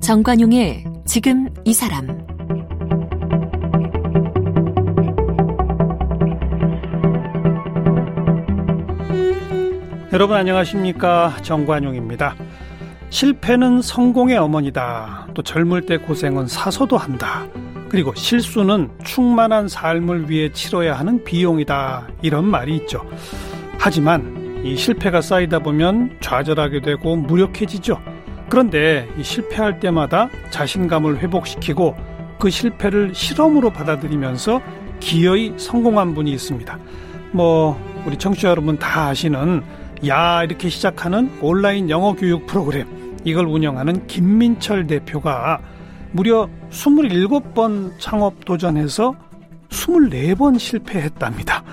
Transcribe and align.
정관용의 0.00 0.84
지금 1.06 1.48
이 1.64 1.72
사람 1.72 2.06
여러분 10.12 10.36
안녕하십니까 10.36 11.34
정관용입니다. 11.42 12.36
실패는 13.10 13.82
성공의 13.82 14.36
어머니다. 14.36 15.26
또 15.34 15.42
젊을 15.42 15.86
때 15.86 15.96
고생은 15.96 16.46
사서도 16.46 16.96
한다. 16.96 17.46
그리고 17.94 18.12
실수는 18.12 18.90
충만한 19.04 19.68
삶을 19.68 20.28
위해 20.28 20.50
치러야 20.50 20.98
하는 20.98 21.22
비용이다. 21.22 22.08
이런 22.22 22.44
말이 22.44 22.74
있죠. 22.78 23.08
하지만 23.78 24.62
이 24.64 24.76
실패가 24.76 25.20
쌓이다 25.20 25.60
보면 25.60 26.16
좌절하게 26.20 26.80
되고 26.80 27.14
무력해지죠. 27.14 28.02
그런데 28.48 29.08
이 29.16 29.22
실패할 29.22 29.78
때마다 29.78 30.28
자신감을 30.50 31.20
회복시키고 31.20 31.94
그 32.40 32.50
실패를 32.50 33.14
실험으로 33.14 33.70
받아들이면서 33.70 34.60
기어이 34.98 35.52
성공한 35.56 36.16
분이 36.16 36.32
있습니다. 36.32 36.76
뭐 37.30 37.80
우리 38.04 38.16
청취자 38.16 38.48
여러분 38.48 38.76
다 38.76 39.06
아시는 39.06 39.62
야 40.08 40.42
이렇게 40.42 40.68
시작하는 40.68 41.30
온라인 41.40 41.88
영어 41.90 42.14
교육 42.14 42.48
프로그램 42.48 42.88
이걸 43.22 43.46
운영하는 43.46 44.08
김민철 44.08 44.88
대표가 44.88 45.60
무려 46.14 46.48
27번 46.70 47.90
창업 47.98 48.44
도전해서 48.44 49.16
24번 49.68 50.60
실패했답니다. 50.60 51.64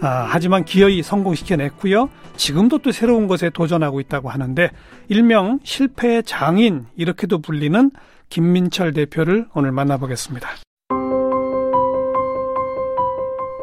아, 0.00 0.26
하지만 0.28 0.64
기어이 0.64 1.02
성공시켜냈고요. 1.02 2.08
지금도 2.36 2.78
또 2.78 2.90
새로운 2.90 3.28
것에 3.28 3.50
도전하고 3.50 4.00
있다고 4.00 4.30
하는데 4.30 4.70
일명 5.08 5.60
실패의 5.62 6.22
장인 6.24 6.86
이렇게도 6.96 7.40
불리는 7.42 7.90
김민철 8.30 8.94
대표를 8.94 9.46
오늘 9.54 9.72
만나보겠습니다. 9.72 10.48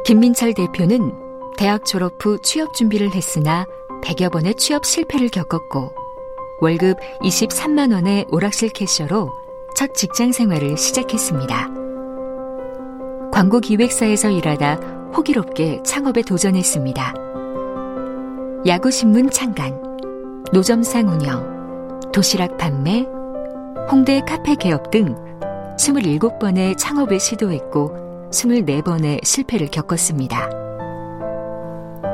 김민철 0.05 0.53
대표는 0.53 1.11
대학 1.57 1.85
졸업 1.85 2.23
후 2.23 2.39
취업 2.43 2.75
준비를 2.75 3.15
했으나 3.15 3.65
100여 4.03 4.31
번의 4.31 4.53
취업 4.55 4.85
실패를 4.85 5.29
겪었고 5.29 5.91
월급 6.61 6.99
23만 7.21 7.91
원의 7.93 8.27
오락실 8.29 8.69
캐셔로 8.69 9.48
첫 9.75 9.93
직장 9.93 10.31
생활을 10.31 10.77
시작했습니다. 10.77 11.69
광고 13.31 13.59
기획사에서 13.59 14.29
일하다 14.29 14.75
호기롭게 15.15 15.81
창업에 15.83 16.21
도전했습니다. 16.21 17.13
야구신문 18.65 19.29
창간, 19.29 19.81
노점상 20.51 21.07
운영, 21.07 22.01
도시락 22.11 22.57
판매, 22.57 23.05
홍대 23.91 24.21
카페 24.27 24.55
개업 24.55 24.91
등 24.91 25.15
27번의 25.77 26.77
창업을 26.77 27.19
시도했고 27.19 28.29
24번의 28.31 29.23
실패를 29.23 29.67
겪었습니다. 29.67 30.49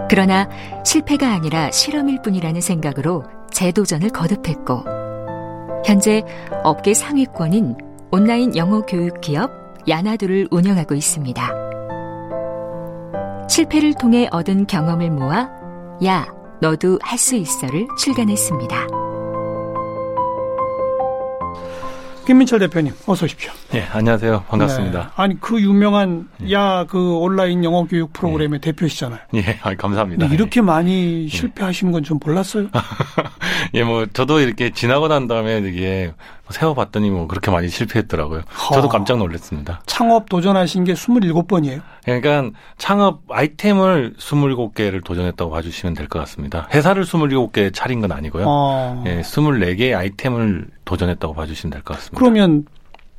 그러나 0.08 0.48
실패가 0.86 1.34
아니라 1.34 1.72
실험일 1.72 2.22
뿐이라는 2.22 2.62
생각으로 2.62 3.24
재도전을 3.52 4.10
거듭했고 4.12 4.95
현재 5.86 6.24
업계 6.64 6.94
상위권인 6.96 7.76
온라인 8.12 8.56
영어 8.58 8.82
교육 8.82 9.22
기업 9.22 9.52
야나두를 9.88 10.48
운영하고 10.50 10.96
있습니다. 10.96 11.48
실패를 13.48 13.94
통해 13.94 14.28
얻은 14.32 14.66
경험을 14.66 15.12
모아 15.12 15.48
야, 16.04 16.28
너도 16.60 16.98
할 17.04 17.20
수 17.20 17.36
있어를 17.36 17.88
출간했습니다. 18.00 18.95
김민철 22.26 22.58
대표님, 22.60 22.92
어서 23.06 23.26
오십시오. 23.26 23.52
예, 23.76 23.84
안녕하세요. 23.92 24.46
반갑습니다. 24.50 25.00
네. 25.00 25.08
아니, 25.16 25.40
그 25.40 25.62
유명한 25.62 26.28
야, 26.52 26.86
그 26.90 27.18
온라인 27.18 27.64
영어 27.64 27.86
교육 27.86 28.14
프로그램의 28.14 28.58
예. 28.58 28.72
대표시잖아요. 28.72 29.20
예, 29.36 29.60
아, 29.62 29.76
감사합니다. 29.76 30.26
이렇게 30.28 30.62
많이 30.62 31.26
예. 31.26 31.28
실패하신 31.28 31.92
건좀 31.92 32.20
몰랐어요? 32.24 32.68
예, 33.76 33.84
뭐, 33.84 34.08
저도 34.08 34.40
이렇게 34.40 34.72
지나고 34.72 35.08
난 35.08 35.28
다음에 35.28 35.60
이게 35.60 36.14
세워봤더니 36.50 37.10
뭐 37.10 37.28
그렇게 37.28 37.50
많이 37.52 37.68
실패했더라고요. 37.70 38.42
저도 38.74 38.88
깜짝 38.90 39.18
놀랐습니다. 39.18 39.82
창업 39.86 40.30
도전하신 40.30 40.84
게 40.84 40.94
27번이에요? 40.94 41.82
그러니까 42.04 42.52
창업 42.78 43.22
아이템을 43.30 44.14
27개를 44.18 45.04
도전했다고 45.04 45.50
봐주시면 45.52 45.94
될 45.96 46.08
것 46.08 46.20
같습니다. 46.20 46.68
회사를 46.74 47.04
27개 47.04 47.74
차린 47.74 48.02
건 48.02 48.12
아니고요. 48.12 48.46
어. 48.48 49.04
예, 49.08 49.22
24개의 49.22 49.98
아이템을 49.98 50.68
도전했다고 50.86 51.34
봐주시면 51.34 51.72
될 51.72 51.82
것 51.84 51.96
같습니다. 51.96 52.20
그러면 52.20 52.66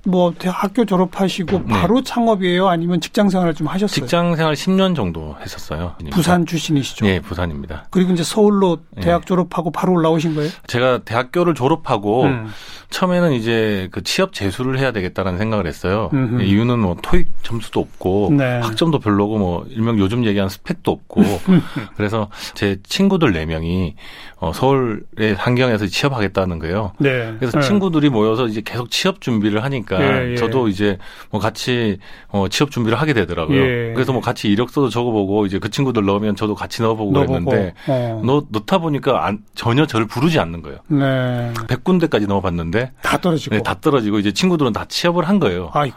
뭐 0.06 0.32
대학교 0.38 0.84
졸업하시고 0.84 1.58
네. 1.58 1.64
바로 1.66 2.02
창업이에요? 2.02 2.68
아니면 2.68 3.00
직장 3.00 3.28
생활을 3.28 3.54
좀 3.54 3.66
하셨어요? 3.66 3.88
직장 3.88 4.36
생활 4.36 4.54
10년 4.54 4.94
정도 4.94 5.36
했었어요. 5.40 5.94
부산 6.12 6.46
출신이시죠? 6.46 7.04
네, 7.04 7.20
부산입니다. 7.20 7.86
그리고 7.90 8.12
이제 8.12 8.22
서울로 8.22 8.78
대학 9.00 9.22
네. 9.22 9.26
졸업하고 9.26 9.72
바로 9.72 9.92
올라오신 9.94 10.36
거예요? 10.36 10.50
제가 10.68 10.98
대학교를 10.98 11.54
졸업하고 11.54 12.24
음. 12.24 12.46
처음에는 12.90 13.32
이제 13.32 13.88
그 13.90 14.02
취업 14.04 14.32
재수를 14.32 14.78
해야 14.78 14.92
되겠다라는 14.92 15.38
생각을 15.38 15.66
했어요. 15.66 16.08
음흠. 16.12 16.42
이유는 16.42 16.78
뭐 16.78 16.96
토익 17.02 17.26
점수도 17.42 17.80
없고 17.80 18.30
네. 18.36 18.60
학점도 18.60 19.00
별로고 19.00 19.38
뭐 19.38 19.66
일명 19.68 19.98
요즘 19.98 20.24
얘기하는 20.24 20.48
스펙도 20.48 20.92
없고 20.92 21.22
그래서 21.96 22.28
제 22.54 22.78
친구들 22.84 23.32
4명이 23.32 23.94
어 24.38 24.52
서울의 24.52 25.34
환경에서 25.36 25.86
취업하겠다는 25.86 26.58
거예요. 26.60 26.92
네. 26.98 27.34
그래서 27.38 27.58
네. 27.58 27.66
친구들이 27.66 28.08
모여서 28.08 28.46
이제 28.46 28.62
계속 28.64 28.90
취업 28.90 29.20
준비를 29.20 29.64
하니까 29.64 29.95
예, 30.00 30.32
예. 30.32 30.36
저도 30.36 30.68
이제 30.68 30.98
뭐 31.30 31.40
같이 31.40 31.98
어 32.28 32.48
취업 32.48 32.70
준비를 32.70 33.00
하게 33.00 33.12
되더라고요. 33.12 33.60
예. 33.60 33.92
그래서 33.94 34.12
뭐 34.12 34.20
같이 34.20 34.48
이력서도 34.48 34.88
적어보고 34.88 35.46
이제 35.46 35.58
그 35.58 35.70
친구들 35.70 36.04
넣으면 36.04 36.36
저도 36.36 36.54
같이 36.54 36.82
넣어보고. 36.82 37.12
그랬는데 37.12 37.74
어. 37.88 38.22
넣, 38.24 38.44
넣다 38.50 38.78
보니까 38.78 39.26
안, 39.26 39.38
전혀 39.54 39.86
저를 39.86 40.06
부르지 40.06 40.38
않는 40.38 40.62
거예요. 40.62 40.78
네. 40.88 41.52
100군데까지 41.66 42.26
넣어봤는데 42.28 42.92
다 43.02 43.18
떨어지고 43.18 43.56
네, 43.56 43.62
다 43.62 43.74
떨어지고 43.80 44.18
이제 44.18 44.32
친구들은 44.32 44.72
다 44.72 44.84
취업을 44.88 45.28
한 45.28 45.38
거예요. 45.38 45.70
아이고. 45.72 45.96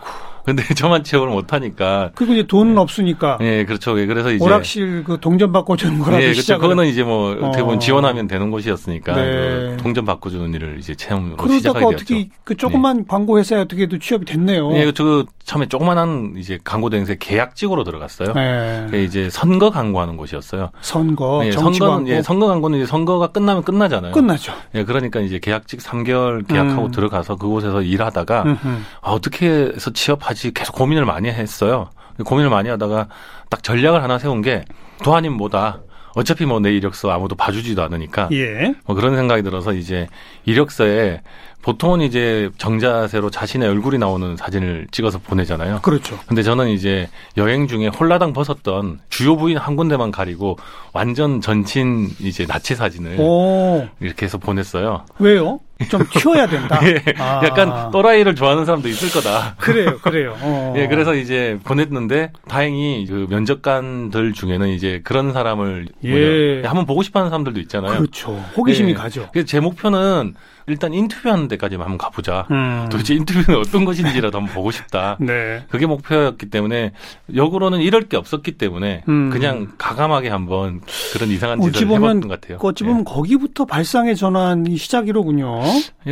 근데 0.50 0.64
저만 0.74 1.04
취업을 1.04 1.28
못 1.28 1.54
하니까. 1.54 2.12
그리고 2.16 2.34
이제 2.34 2.48
돈은 2.48 2.74
네. 2.74 2.82
없으니까. 2.82 3.38
네, 3.40 3.66
그렇죠. 3.66 3.94
그래서 3.94 4.32
이제 4.32 4.44
오락실 4.44 5.04
그 5.04 5.20
동전 5.22 5.52
바꿔주는 5.52 6.00
거라도 6.00 6.18
네, 6.18 6.32
그렇죠. 6.32 6.58
그거는 6.58 6.88
이제 6.88 7.04
뭐 7.04 7.34
어떻게 7.34 7.62
보면 7.62 7.78
어. 7.78 7.80
지원하면 7.80 8.28
되는 8.28 8.50
곳이었으니까 8.50 9.14
네. 9.14 9.22
그 9.22 9.78
동전 9.80 10.06
바꿔주는 10.06 10.52
일을 10.56 10.78
이제 10.80 10.96
체험으로 10.96 11.48
시작하게 11.48 11.80
되었죠. 11.86 11.96
어떻게 11.96 12.30
그 12.44 12.58
조그만 12.58 12.98
네. 12.98 13.04
광고 13.08 13.38
회사에 13.38 13.60
어떻게도 13.60 14.00
취업이 14.00 14.26
됐네요. 14.26 14.72
네, 14.72 14.86
그 14.86 15.26
처음에 15.50 15.66
조그만한 15.66 16.36
이제 16.38 16.60
광고 16.64 16.92
대행사 16.92 17.16
계약직으로 17.16 17.84
들어갔어요. 17.84 18.34
네. 18.34 19.04
이제 19.04 19.32
선거 19.32 19.72
광고하는 19.72 20.16
곳이었어요. 20.16 20.70
선거. 20.82 21.40
네, 21.42 21.52
선거는 21.52 22.08
예, 22.08 22.22
선거 22.22 22.46
광고는 22.46 22.78
이제 22.78 22.86
선거가 22.86 23.28
끝나면 23.30 23.64
끝나잖아요. 23.64 24.12
끝나죠. 24.12 24.54
예, 24.76 24.84
그러니까 24.84 25.20
이제 25.22 25.40
계약직 25.40 25.80
3개월 25.80 26.48
계약하고 26.48 26.86
음. 26.86 26.92
들어가서 26.92 27.38
그곳에서 27.38 27.82
일하다가 27.82 28.44
아, 29.02 29.10
어떻게 29.10 29.50
해서 29.50 29.92
취업하지 29.92 30.52
계속 30.52 30.76
고민을 30.76 31.06
많이 31.06 31.30
했어요. 31.30 31.90
고민을 32.24 32.52
많이 32.52 32.70
하다가 32.70 33.08
딱 33.50 33.64
전략을 33.64 34.04
하나 34.04 34.20
세운 34.20 34.44
게 34.44 34.66
도하님 35.04 35.34
뭐다. 35.34 35.80
어차피 36.16 36.46
뭐 36.46 36.60
내 36.60 36.72
이력서 36.74 37.10
아무도 37.12 37.36
봐주지도 37.36 37.82
않으니까 37.84 38.28
예. 38.34 38.74
뭐 38.86 38.96
그런 38.96 39.16
생각이 39.16 39.44
들어서 39.44 39.74
이제 39.74 40.08
이력서에 40.46 41.22
보통은 41.62 42.02
이제 42.02 42.50
정자세로 42.58 43.30
자신의 43.30 43.68
얼굴이 43.68 43.98
나오는 43.98 44.36
사진을 44.38 44.88
찍어서 44.92 45.20
보내잖아요. 45.20 45.80
그렇죠. 45.82 46.18
근데 46.28 46.42
저는 46.42 46.70
이제 46.70 47.10
여행 47.38 47.68
중에 47.68 47.88
홀라당 47.88 48.32
벗었던 48.34 49.00
주요 49.10 49.36
부인 49.36 49.58
한 49.58 49.76
군데만 49.76 50.12
가리고 50.12 50.58
완전 50.94 51.42
전친 51.42 52.10
이제 52.20 52.46
나치 52.46 52.76
사진을 52.76 53.18
오. 53.20 53.88
이렇게 54.00 54.26
해서 54.26 54.38
보냈어요. 54.38 55.06
왜요? 55.20 55.60
좀 55.88 56.06
튀어야 56.10 56.48
된다. 56.48 56.80
예, 56.84 57.02
아. 57.18 57.42
약간 57.44 57.92
또라이를 57.92 58.36
좋아하는 58.36 58.66
사람도 58.66 58.88
있을 58.90 59.10
거다. 59.10 59.56
그래요, 59.58 59.98
그래요. 60.02 60.36
어. 60.42 60.74
예, 60.78 60.88
그래서 60.88 61.16
이제 61.16 61.58
보냈는데 61.64 62.32
다행히 62.48 63.06
그 63.08 63.28
면접관들 63.30 64.34
중에는 64.34 64.68
이제 64.70 65.02
그런 65.04 65.32
사람을 65.32 65.88
예. 66.04 66.62
한번 66.66 66.86
보고 66.86 67.02
싶어하는 67.02 67.30
사람들도 67.30 67.60
있잖아요. 67.62 67.98
그렇죠. 67.98 68.32
호기심이 68.58 68.92
예. 68.92 68.94
가죠. 68.94 69.30
그래서 69.32 69.48
제 69.48 69.60
목표는 69.60 70.36
일단 70.70 70.94
인터뷰하는 70.94 71.48
데까지만 71.48 71.86
한번 71.86 71.98
가보자. 71.98 72.46
음. 72.52 72.88
도대체 72.92 73.16
인터뷰는 73.16 73.60
어떤 73.60 73.86
것인지라도 73.86 74.38
한번 74.38 74.54
보고 74.54 74.72
싶다. 74.72 75.18
네. 75.22 75.64
그게 75.70 75.86
목표였기 75.86 76.50
때문에 76.50 76.92
역으로는 77.34 77.80
이럴 77.80 78.04
게 78.04 78.18
없었기 78.18 78.54
때문에 78.54 79.04
음. 79.10 79.30
그냥 79.32 79.70
가감하게 79.78 80.30
한번 80.30 80.82
그런 81.14 81.30
이상한 81.30 81.60
짓을 81.62 81.88
해봤던 81.88 82.22
것 82.22 82.28
같아요. 82.28 82.60
어찌 82.62 82.84
보면 82.84 83.00
예. 83.00 83.04
거기부터 83.06 83.66
발상의 83.66 84.16
전환이 84.16 84.78
시작이로군요. 84.78 85.62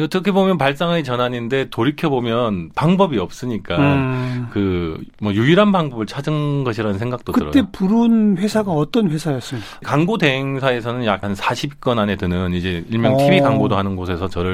어떻게 0.04 0.32
보면 0.32 0.58
발상의 0.58 1.04
전환인데 1.04 1.70
돌이켜 1.70 2.10
보면 2.10 2.72
방법이 2.74 3.20
없으니까 3.20 3.78
음. 3.78 4.48
그뭐 4.52 5.34
유일한 5.34 5.72
방법을 5.72 6.08
찾은 6.08 6.64
것이라는 6.64 6.98
생각도 6.98 7.32
그때 7.32 7.52
들어요. 7.52 7.52
그때 7.52 7.72
부른 7.72 8.38
회사가 8.38 8.72
어떤 8.72 9.12
회사였습니까? 9.12 9.80
광고 9.84 10.18
대행사에서는 10.18 11.06
약 11.06 11.28
한 11.28 11.34
40건 11.34 12.00
안에 12.00 12.16
드는 12.16 12.54
이제 12.54 12.86
일명 12.90 13.16
어. 13.16 13.18
TV 13.18 13.42
광고도 13.42 13.76
하는 13.76 13.96
곳에서 13.96 14.28
저를 14.30 14.47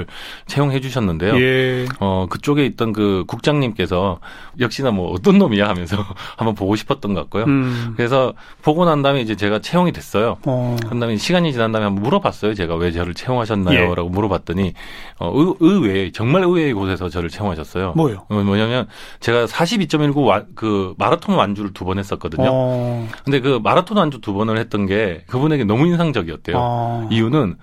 채용해 0.47 0.79
주셨는데요. 0.81 1.35
예. 1.39 1.85
어 1.99 2.27
그쪽에 2.29 2.65
있던 2.65 2.93
그 2.93 3.23
국장님께서 3.27 4.19
역시나 4.59 4.91
뭐 4.91 5.11
어떤 5.11 5.37
놈이야 5.37 5.67
하면서 5.67 5.97
한번 6.37 6.55
보고 6.55 6.75
싶었던 6.75 7.13
것 7.13 7.21
같고요. 7.21 7.45
음. 7.45 7.93
그래서 7.95 8.33
보고 8.61 8.85
난 8.85 9.01
다음에 9.01 9.21
이제 9.21 9.35
제가 9.35 9.59
채용이 9.59 9.91
됐어요. 9.91 10.37
어. 10.45 10.75
그 10.81 10.99
다음에 10.99 11.15
시간이 11.17 11.51
지난 11.53 11.71
다음에 11.71 11.85
한번 11.85 12.03
물어봤어요. 12.03 12.53
제가 12.55 12.75
왜 12.75 12.91
저를 12.91 13.13
채용하셨나요?라고 13.13 14.07
예. 14.07 14.11
물어봤더니 14.11 14.73
어, 15.19 15.31
의, 15.33 15.53
의외 15.59 16.11
정말 16.11 16.43
의외의 16.43 16.73
곳에서 16.73 17.09
저를 17.09 17.29
채용하셨어요. 17.29 17.93
뭐요? 17.95 18.25
어, 18.29 18.33
뭐냐면 18.35 18.87
제가 19.19 19.45
42.19그 19.45 20.95
마라톤 20.97 21.35
완주를 21.35 21.71
두 21.73 21.83
번 21.83 21.99
했었거든요. 21.99 22.47
어. 22.49 23.09
근데 23.25 23.41
그 23.41 23.59
마라톤 23.61 23.97
완주 23.97 24.21
두 24.21 24.33
번을 24.33 24.57
했던 24.57 24.85
게 24.85 25.23
그분에게 25.27 25.65
너무 25.65 25.85
인상적이었대요. 25.87 26.55
어. 26.57 27.09
이유는 27.11 27.57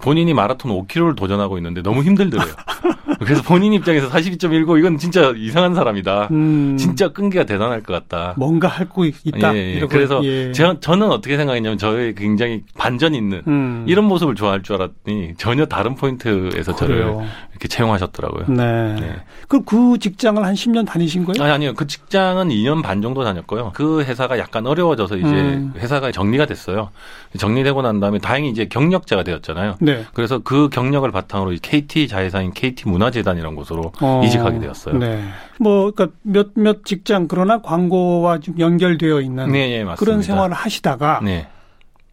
본인이 0.00 0.34
마라톤 0.34 0.70
5km를 0.72 1.16
도전하고 1.16 1.56
있는데 1.58 1.82
너무 1.82 2.02
힘들더래요. 2.02 2.54
그래서 3.20 3.42
본인 3.42 3.72
입장에서 3.72 4.08
42.19 4.08 4.78
이건 4.78 4.98
진짜 4.98 5.32
이상한 5.36 5.74
사람이다. 5.74 6.28
음. 6.30 6.76
진짜 6.76 7.08
끈기가 7.08 7.44
대단할 7.44 7.82
것 7.82 7.92
같다. 7.92 8.34
뭔가 8.36 8.68
할거 8.68 9.06
있다. 9.06 9.54
예, 9.54 9.76
예. 9.76 9.86
그래서 9.86 10.22
예. 10.24 10.52
저, 10.52 10.78
저는 10.80 11.10
어떻게 11.10 11.36
생각했냐면 11.36 11.78
저의 11.78 12.14
굉장히 12.14 12.62
반전 12.76 13.14
있는 13.14 13.42
음. 13.46 13.84
이런 13.88 14.04
모습을 14.04 14.34
좋아할 14.34 14.62
줄 14.62 14.76
알았더니 14.76 15.34
전혀 15.36 15.66
다른 15.66 15.94
포인트에서 15.94 16.74
그래요. 16.74 17.04
저를 17.04 17.28
이렇게 17.52 17.68
채용하셨더라고요. 17.68 18.46
네. 18.48 18.94
네. 19.00 19.16
그럼 19.48 19.64
그 19.64 19.98
직장을 19.98 20.42
한 20.44 20.54
10년 20.54 20.86
다니신 20.86 21.24
거예요? 21.24 21.42
아니, 21.42 21.52
아니요. 21.52 21.74
그 21.74 21.86
직장은 21.86 22.48
2년 22.48 22.82
반 22.82 23.00
정도 23.00 23.22
다녔고요. 23.24 23.72
그 23.74 24.02
회사가 24.02 24.38
약간 24.38 24.66
어려워져서 24.66 25.16
이제 25.16 25.28
음. 25.28 25.72
회사가 25.76 26.10
정리가 26.10 26.46
됐어요. 26.46 26.90
정리되고 27.38 27.82
난 27.82 28.00
다음에 28.00 28.18
다행히 28.18 28.50
이제 28.50 28.66
경력자가 28.66 29.22
되었잖아요. 29.22 29.76
네. 29.84 30.04
그래서 30.14 30.38
그 30.38 30.68
경력을 30.68 31.10
바탕으로 31.10 31.54
KT 31.60 32.08
자회사인 32.08 32.52
KT 32.52 32.88
문화재단이라는 32.88 33.56
곳으로 33.56 33.92
어. 34.00 34.22
이직하게 34.24 34.58
되었어요. 34.58 34.98
네. 34.98 35.22
뭐 35.60 35.90
그러니까 35.90 36.16
몇몇 36.22 36.84
직장 36.84 37.28
그러나 37.28 37.60
광고와 37.60 38.40
좀 38.40 38.58
연결되어 38.58 39.20
있는 39.20 39.52
네, 39.52 39.84
네, 39.84 39.94
그런 39.96 40.22
생활을 40.22 40.54
하시다가 40.54 41.20
네. 41.22 41.48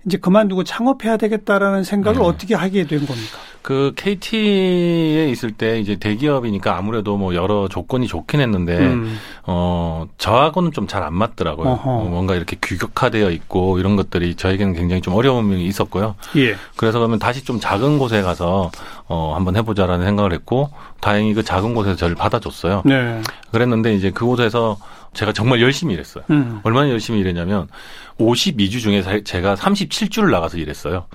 이제 0.06 0.18
그만두고 0.18 0.64
창업해야 0.64 1.18
되겠다라는 1.18 1.84
생각을 1.84 2.20
네. 2.20 2.26
어떻게 2.26 2.56
하게 2.56 2.86
된 2.86 3.06
겁니까? 3.06 3.38
그 3.62 3.94
KT에 3.96 5.30
있을 5.30 5.52
때 5.52 5.80
이제 5.80 5.96
대기업이니까 5.96 6.76
아무래도 6.76 7.16
뭐 7.18 7.36
여러 7.36 7.68
조건이 7.68 8.08
좋긴 8.08 8.42
했는데 8.42 8.78
음. 8.80 9.18
어 9.46 10.08
저하고는 10.18 10.72
좀 10.72 10.88
잘 10.88 11.04
안 11.04 11.14
맞더라고요. 11.14 11.80
어, 11.84 12.08
뭔가 12.10 12.34
이렇게 12.36 12.58
규격화되어 12.62 13.30
있고 13.32 13.78
이런 13.78 13.96
것들이 13.96 14.34
저에게는 14.36 14.74
굉장히 14.74 15.02
좀 15.02 15.14
어려움이 15.14 15.64
있었고요. 15.66 16.16
예. 16.38 16.56
그래서 16.76 16.98
그러면 17.00 17.20
다시 17.20 17.44
좀 17.46 17.60
작은 17.60 18.00
곳에 18.00 18.24
가서 18.24 18.72
어 19.08 19.34
한번 19.36 19.56
해보자라는 19.56 20.06
생각을 20.06 20.34
했고 20.34 20.70
다행히 21.00 21.34
그 21.36 21.44
작은 21.44 21.76
곳에서 21.76 21.96
저를 21.96 22.16
받아줬어요. 22.16 22.82
네. 22.86 23.22
그랬는데 23.52 23.94
이제 23.94 24.10
그곳에서 24.10 24.78
제가 25.14 25.34
정말 25.34 25.62
열심히 25.62 25.94
일했어요. 25.94 26.24
음. 26.30 26.62
얼마나 26.64 26.90
열심히 26.90 27.20
일했냐면 27.20 27.68
52주 28.18 28.80
중에 28.80 29.24
제가 29.24 29.56
37주를 29.56 30.32
나가서 30.32 30.58
일했어요. 30.58 31.06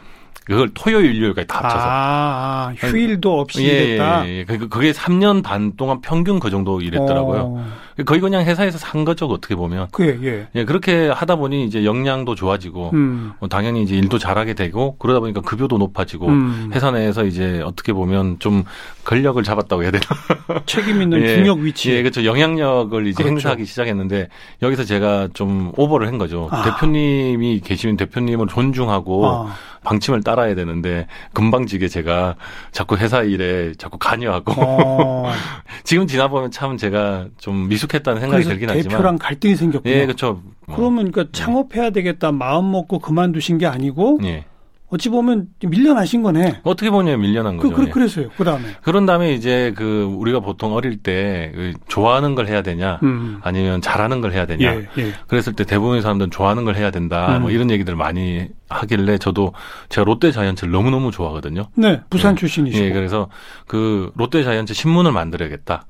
그걸 0.44 0.70
토요일, 0.74 1.14
일요일까지 1.16 1.48
다 1.48 1.58
합쳐서. 1.58 1.84
아, 1.84 2.68
아 2.68 2.74
휴일도 2.76 3.40
없이 3.40 3.64
예, 3.64 3.68
일했다? 3.68 4.28
예, 4.28 4.30
예. 4.30 4.44
그, 4.44 4.68
그게 4.68 4.92
3년 4.92 5.42
반 5.42 5.74
동안 5.76 6.00
평균 6.00 6.38
그 6.38 6.50
정도 6.50 6.80
일했더라고요. 6.80 7.40
어. 7.40 7.66
거의 8.04 8.20
그냥 8.20 8.44
회사에서 8.44 8.76
산 8.76 9.04
거죠, 9.04 9.26
어떻게 9.26 9.54
보면. 9.54 9.88
그래, 9.92 10.18
예. 10.22 10.48
예, 10.54 10.64
그렇게 10.64 11.08
하다 11.08 11.36
보니 11.36 11.64
이제 11.64 11.84
역량도 11.84 12.34
좋아지고, 12.34 12.90
음. 12.92 13.32
뭐 13.40 13.48
당연히 13.48 13.82
이제 13.82 13.96
일도 13.96 14.18
잘하게 14.18 14.52
되고, 14.54 14.96
그러다 14.98 15.20
보니까 15.20 15.40
급여도 15.40 15.78
높아지고, 15.78 16.28
음. 16.28 16.70
회사 16.74 16.90
내에서 16.90 17.24
이제 17.24 17.62
어떻게 17.64 17.94
보면 17.94 18.38
좀 18.38 18.64
권력을 19.04 19.42
잡았다고 19.42 19.82
해야 19.82 19.90
되나. 19.90 20.04
책임 20.66 21.00
있는 21.00 21.20
예, 21.24 21.36
중력 21.36 21.58
위치. 21.58 21.90
예, 21.92 22.02
그렇죠. 22.02 22.24
영향력을 22.24 23.06
이제 23.06 23.22
그렇죠. 23.22 23.30
행사하기 23.30 23.64
시작했는데, 23.64 24.28
여기서 24.60 24.84
제가 24.84 25.28
좀 25.32 25.72
오버를 25.76 26.06
한 26.06 26.18
거죠. 26.18 26.48
아. 26.50 26.64
대표님이 26.64 27.60
계시는 27.60 27.96
대표님을 27.96 28.48
존중하고, 28.48 29.26
아. 29.26 29.54
방침을 29.86 30.22
따라야 30.22 30.54
되는데 30.54 31.06
금방지게 31.32 31.88
제가 31.88 32.34
자꾸 32.72 32.96
회사 32.96 33.22
일에 33.22 33.72
자꾸 33.78 33.98
관여하고 33.98 34.52
어. 34.56 35.32
지금 35.84 36.06
지나보면 36.06 36.50
참 36.50 36.76
제가 36.76 37.26
좀 37.38 37.68
미숙 37.68 37.85
했다는 37.94 38.20
생각이 38.20 38.44
들긴 38.44 38.70
하지만 38.70 38.88
대표랑 38.88 39.18
갈등이 39.18 39.56
생겼군요. 39.56 39.94
예, 39.94 40.06
그렇죠. 40.06 40.42
그러면 40.66 41.10
그러니까 41.10 41.24
네. 41.24 41.28
창업해야 41.32 41.90
되겠다 41.90 42.32
마음 42.32 42.70
먹고 42.70 42.98
그만두신 42.98 43.58
게 43.58 43.66
아니고 43.66 44.18
예. 44.24 44.44
어찌 44.88 45.08
보면 45.08 45.48
밀려나신 45.64 46.22
거네. 46.22 46.60
어떻게 46.62 46.90
보면 46.90 47.20
밀려난 47.20 47.56
그, 47.56 47.70
거죠. 47.70 47.84
그, 47.84 47.90
그, 47.90 47.98
래서요 47.98 48.28
그 48.36 48.44
다음에. 48.44 48.68
그런 48.82 49.04
다음에 49.04 49.32
이제 49.34 49.72
그 49.76 50.04
우리가 50.16 50.40
보통 50.40 50.74
어릴 50.74 50.98
때그 50.98 51.72
좋아하는 51.88 52.36
걸 52.36 52.46
해야 52.46 52.62
되냐, 52.62 53.00
음. 53.02 53.40
아니면 53.42 53.80
잘하는 53.80 54.20
걸 54.20 54.32
해야 54.32 54.46
되냐. 54.46 54.74
예, 54.74 54.88
예. 54.98 55.12
그랬을 55.26 55.54
때 55.54 55.64
대부분의 55.64 56.02
사람들은 56.02 56.30
좋아하는 56.30 56.64
걸 56.64 56.76
해야 56.76 56.92
된다. 56.92 57.36
음. 57.36 57.42
뭐 57.42 57.50
이런 57.50 57.70
얘기들 57.70 57.96
많이 57.96 58.46
하길래 58.68 59.18
저도 59.18 59.52
제가 59.88 60.04
롯데 60.04 60.30
자이언츠를 60.30 60.72
너무 60.72 60.90
너무 60.90 61.10
좋아하거든요. 61.10 61.66
네, 61.74 62.00
부산 62.08 62.34
예. 62.34 62.36
출신이시고. 62.38 62.84
예, 62.84 62.92
그래서 62.92 63.28
그 63.66 64.12
롯데 64.14 64.44
자이언츠 64.44 64.72
신문을 64.72 65.10
만들어야겠다. 65.10 65.86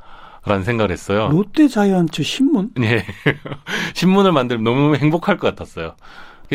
라는 0.47 0.63
생각을 0.63 0.93
했어요. 0.93 1.29
롯데 1.31 1.67
자이언츠 1.67 2.23
신문? 2.23 2.71
예. 2.81 3.05
신문을 3.95 4.31
만들면 4.31 4.63
너무너무 4.63 4.97
행복할 4.97 5.39
것 5.39 5.49
같았어요. 5.49 5.97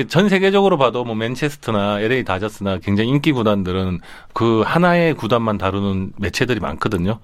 전 0.07 0.29
세계적으로 0.29 0.77
봐도 0.77 1.03
뭐 1.03 1.15
맨체스터나 1.15 1.99
LA 1.99 2.23
다저스나 2.23 2.77
굉장히 2.77 3.09
인기 3.09 3.33
구단들은 3.33 3.99
그 4.33 4.61
하나의 4.61 5.13
구단만 5.15 5.57
다루는 5.57 6.13
매체들이 6.17 6.61
많거든요. 6.61 7.19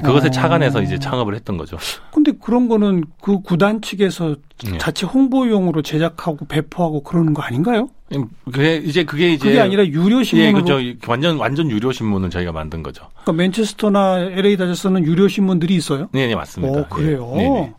그것에 0.00 0.28
어. 0.28 0.30
착안해서 0.30 0.82
이제 0.82 0.98
창업을 0.98 1.34
했던 1.34 1.56
거죠. 1.56 1.76
근데 2.12 2.32
그런 2.32 2.68
거는 2.68 3.04
그 3.20 3.40
구단 3.40 3.80
측에서 3.80 4.36
네. 4.64 4.78
자체 4.78 5.06
홍보용으로 5.06 5.82
제작하고 5.82 6.46
배포하고 6.46 7.02
그러는 7.02 7.34
거 7.34 7.42
아닌가요? 7.42 7.88
음, 8.14 8.28
그게 8.44 8.76
이제 8.76 9.04
그게 9.04 9.32
이제 9.32 9.48
그게 9.48 9.60
아니라 9.60 9.84
유료 9.86 10.22
신문 10.22 10.46
예, 10.46 10.52
그죠. 10.52 10.78
완전 11.08 11.38
완전 11.38 11.70
유료 11.70 11.90
신문을 11.90 12.30
저희가 12.30 12.52
만든 12.52 12.82
거죠. 12.82 13.08
그러니까 13.22 13.32
맨체스터나 13.32 14.20
LA 14.30 14.56
다저스는 14.56 15.04
유료 15.04 15.26
신문들이 15.28 15.74
있어요? 15.74 16.08
네, 16.12 16.26
네 16.26 16.34
맞습니다. 16.34 16.80
어, 16.80 16.88
그래요. 16.88 17.32
예. 17.36 17.74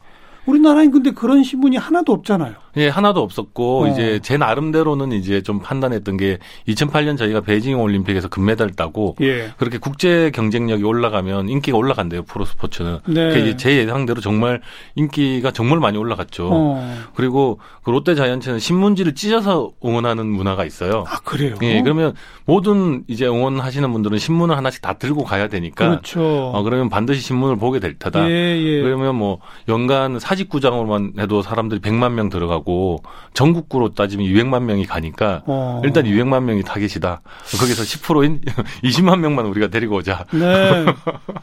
우리나라엔 0.45 0.91
근데 0.91 1.11
그런 1.11 1.43
신문이 1.43 1.77
하나도 1.77 2.13
없잖아요. 2.13 2.55
예, 2.77 2.87
하나도 2.87 3.21
없었고 3.21 3.83
어. 3.83 3.87
이제 3.87 4.19
제 4.21 4.37
나름대로는 4.37 5.11
이제 5.11 5.41
좀 5.41 5.59
판단했던 5.59 6.17
게 6.17 6.37
2008년 6.67 7.17
저희가 7.17 7.41
베이징 7.41 7.79
올림픽에서 7.81 8.27
금메달 8.27 8.71
따고 8.71 9.15
예. 9.21 9.51
그렇게 9.57 9.77
국제 9.77 10.31
경쟁력이 10.33 10.83
올라가면 10.83 11.49
인기가 11.49 11.77
올라간대요 11.77 12.23
프로 12.23 12.45
스포츠는. 12.45 12.99
네. 13.07 13.55
제 13.57 13.77
예상대로 13.77 14.21
정말 14.21 14.61
인기가 14.95 15.51
정말 15.51 15.79
많이 15.79 15.97
올라갔죠. 15.97 16.49
어. 16.51 16.97
그리고 17.15 17.59
그 17.83 17.89
롯데 17.89 18.15
자이언츠는 18.15 18.59
신문지를 18.59 19.15
찢어서 19.15 19.71
응원하는 19.83 20.27
문화가 20.27 20.65
있어요. 20.65 21.03
아 21.07 21.19
그래요? 21.23 21.55
예, 21.61 21.81
그러면 21.81 22.13
모든 22.45 23.03
이제 23.07 23.25
응원하시는 23.25 23.91
분들은 23.91 24.19
신문을 24.19 24.55
하나씩 24.55 24.81
다 24.81 24.93
들고 24.93 25.23
가야 25.23 25.47
되니까. 25.47 25.89
그렇죠. 25.89 26.51
어, 26.53 26.63
그러면 26.63 26.89
반드시 26.89 27.21
신문을 27.21 27.57
보게 27.57 27.79
될 27.79 27.97
테다. 27.97 28.29
예, 28.29 28.57
예. 28.57 28.81
그러면 28.81 29.15
뭐 29.15 29.39
연간 29.67 30.19
사직구장으로만 30.19 31.13
해도 31.19 31.41
사람들이 31.41 31.81
100만 31.81 32.13
명 32.13 32.29
들어가고. 32.29 32.66
가고 32.67 33.01
전국구로 33.33 33.93
따지면 33.93 34.27
200만 34.27 34.63
명이 34.63 34.85
가니까 34.85 35.43
어. 35.45 35.81
일단 35.85 36.03
200만 36.03 36.43
명이 36.43 36.63
타겟이다. 36.63 37.21
거기서 37.59 37.83
10%인 37.83 38.41
20만 38.83 39.19
명만 39.21 39.45
우리가 39.45 39.67
데리고 39.67 39.95
오자. 39.95 40.25
네. 40.33 40.85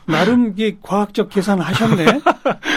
나름 0.06 0.52
이게 0.52 0.76
과학적 0.82 1.30
계산을 1.30 1.64
하셨네. 1.64 2.20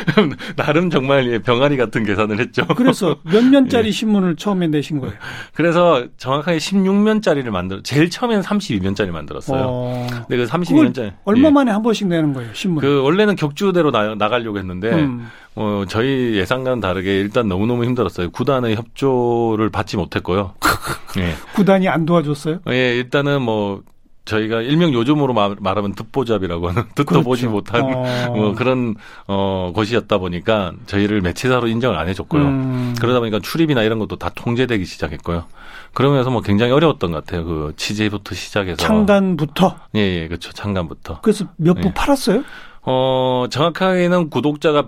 나름 0.55 0.89
정말 0.89 1.27
예, 1.29 1.39
병아리 1.39 1.75
같은 1.75 2.05
계산을 2.05 2.39
했죠. 2.39 2.65
그래서 2.75 3.17
몇 3.23 3.43
면짜리 3.43 3.89
예. 3.89 3.91
신문을 3.91 4.37
처음에 4.37 4.67
내신 4.67 4.99
거예요? 4.99 5.15
그래서 5.53 6.05
정확하게 6.17 6.57
16면짜리를 6.57 7.49
만들어 7.49 7.81
제일 7.83 8.09
처음에는 8.09 8.43
32면짜리 8.43 9.09
만들었어요. 9.11 9.63
어. 9.67 10.07
근데 10.09 10.37
그 10.37 10.45
32면짜리 10.45 11.13
얼마 11.25 11.51
만에 11.51 11.71
예. 11.71 11.73
한 11.73 11.83
번씩 11.83 12.07
내는 12.07 12.33
거예요, 12.33 12.49
신문? 12.53 12.81
그 12.81 13.01
원래는 13.01 13.35
격주대로 13.35 13.91
나, 13.91 14.15
나가려고 14.15 14.57
했는데 14.57 14.91
음. 14.93 15.27
어, 15.59 15.85
저희 15.87 16.35
예상과는 16.35 16.81
다르게 16.81 17.19
일단 17.19 17.47
너무너무 17.47 17.83
힘들었어요. 17.83 18.29
구단의 18.29 18.75
협조를 18.75 19.71
받지 19.71 19.97
못했고요. 19.97 20.53
예. 21.17 21.33
구단이 21.55 21.87
안 21.87 22.05
도와줬어요? 22.05 22.59
예, 22.69 22.95
일단은 22.95 23.41
뭐 23.41 23.81
저희가 24.25 24.61
일명 24.61 24.93
요즘으로 24.93 25.33
말하면 25.33 25.95
듣보잡이라고 25.95 26.69
하는 26.69 26.83
듣도 26.93 27.05
그렇죠. 27.05 27.23
보지 27.23 27.47
못한 27.47 27.81
어. 27.81 28.33
뭐 28.35 28.53
그런 28.53 28.95
어 29.25 29.71
곳이었다 29.73 30.19
보니까 30.19 30.73
저희를 30.85 31.21
매체사로 31.21 31.67
인정을 31.67 31.97
안 31.97 32.07
해줬고요. 32.07 32.43
음. 32.43 32.95
그러다 32.99 33.19
보니까 33.19 33.39
출입이나 33.39 33.81
이런 33.81 33.97
것도 33.97 34.17
다 34.17 34.29
통제되기 34.35 34.85
시작했고요. 34.85 35.45
그러면서 35.93 36.29
뭐 36.29 36.41
굉장히 36.41 36.71
어려웠던 36.73 37.11
것 37.13 37.25
같아요. 37.25 37.45
그 37.45 37.73
취재부터 37.77 38.35
시작해서 38.35 38.77
창간부터 38.77 39.75
예, 39.95 40.01
예 40.01 40.27
그렇죠. 40.27 40.51
창간부터. 40.51 41.21
그래서 41.21 41.45
몇부 41.55 41.87
예. 41.87 41.93
팔았어요? 41.95 42.43
어 42.83 43.47
정확하게는 43.49 44.29
구독자가 44.29 44.87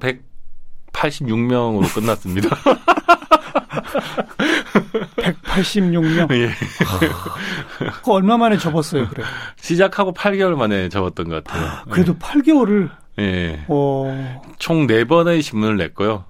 186명으로 0.94 1.94
끝났습니다. 1.94 2.50
186명. 5.44 6.32
예. 6.34 6.50
그 8.04 8.12
얼마 8.12 8.38
만에 8.38 8.58
접었어요, 8.58 9.08
그래? 9.10 9.24
시작하고 9.58 10.14
8개월 10.14 10.56
만에 10.56 10.90
접었던 10.90 11.28
것 11.30 11.44
같아요. 11.44 11.66
아, 11.68 11.84
그래도 11.90 12.14
예. 12.14 12.18
8개월을. 12.18 12.90
예. 13.20 13.66
어... 13.68 14.42
총 14.58 14.88
4번의 14.88 15.42
신문을 15.42 15.78
냈고요. 15.78 16.26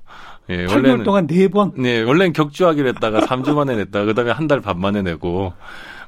예, 0.50 0.66
8개월 0.66 0.72
원래는, 0.76 1.04
동안 1.04 1.28
4번? 1.28 1.74
네, 1.80 2.02
원래는 2.02 2.34
격주하기로 2.34 2.88
했다가 2.90 3.22
3주 3.22 3.54
만에 3.54 3.76
냈다가 3.76 4.06
그다음에 4.06 4.32
한 4.32 4.48
달 4.48 4.62
반 4.62 4.80
만에 4.80 5.02
내고 5.04 5.54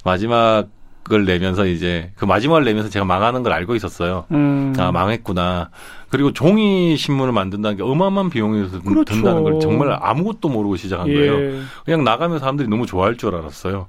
마지막 0.04 0.68
걸 1.12 1.26
내면서 1.26 1.66
이제 1.66 2.12
그 2.16 2.24
마지막을 2.24 2.64
내면서 2.64 2.90
제가 2.90 3.04
망하는 3.04 3.44
걸 3.44 3.52
알고 3.52 3.76
있었어요. 3.76 4.24
음. 4.32 4.74
아 4.80 4.94
망했구나. 4.94 5.70
그리고 6.10 6.32
종이 6.32 6.96
신문을 6.96 7.34
만든다는 7.34 7.76
게 7.78 7.84
어마어마한 7.84 8.30
비용이 8.30 8.70
그렇죠. 8.86 9.04
든다는 9.14 9.44
걸 9.44 9.60
정말 9.60 9.98
아무것도 10.02 10.48
모르고 10.48 10.78
시작한 10.78 11.10
예. 11.10 11.14
거예요. 11.14 11.62
그냥 11.84 12.06
나가면 12.06 12.40
사람들이 12.40 12.70
너무 12.70 12.86
좋아할 12.86 13.18
줄 13.18 13.36
알았어요. 13.36 13.88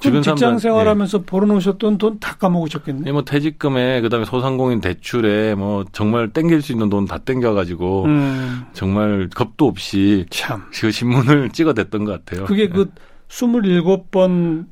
주변 0.00 0.22
직장 0.22 0.58
생활하면서 0.58 1.18
예. 1.18 1.22
벌어놓으셨던 1.26 1.98
돈 1.98 2.18
다 2.18 2.36
까먹으셨겠네. 2.36 3.02
예, 3.06 3.12
뭐 3.12 3.22
퇴직금에 3.22 4.00
그다음에 4.00 4.24
소상공인 4.24 4.80
대출에 4.80 5.54
뭐 5.54 5.84
정말 5.92 6.30
땡길 6.30 6.62
수 6.62 6.72
있는 6.72 6.88
돈 6.88 7.06
다 7.06 7.18
땡겨가지고 7.18 8.04
음. 8.06 8.62
정말 8.72 9.28
겁도 9.34 9.66
없이 9.68 10.24
참그 10.30 10.90
신문을 10.90 11.50
찍어댔던 11.54 12.04
것 12.04 12.24
같아요. 12.24 12.46
그게 12.46 12.68
그 12.68 12.90
27번 13.28 14.66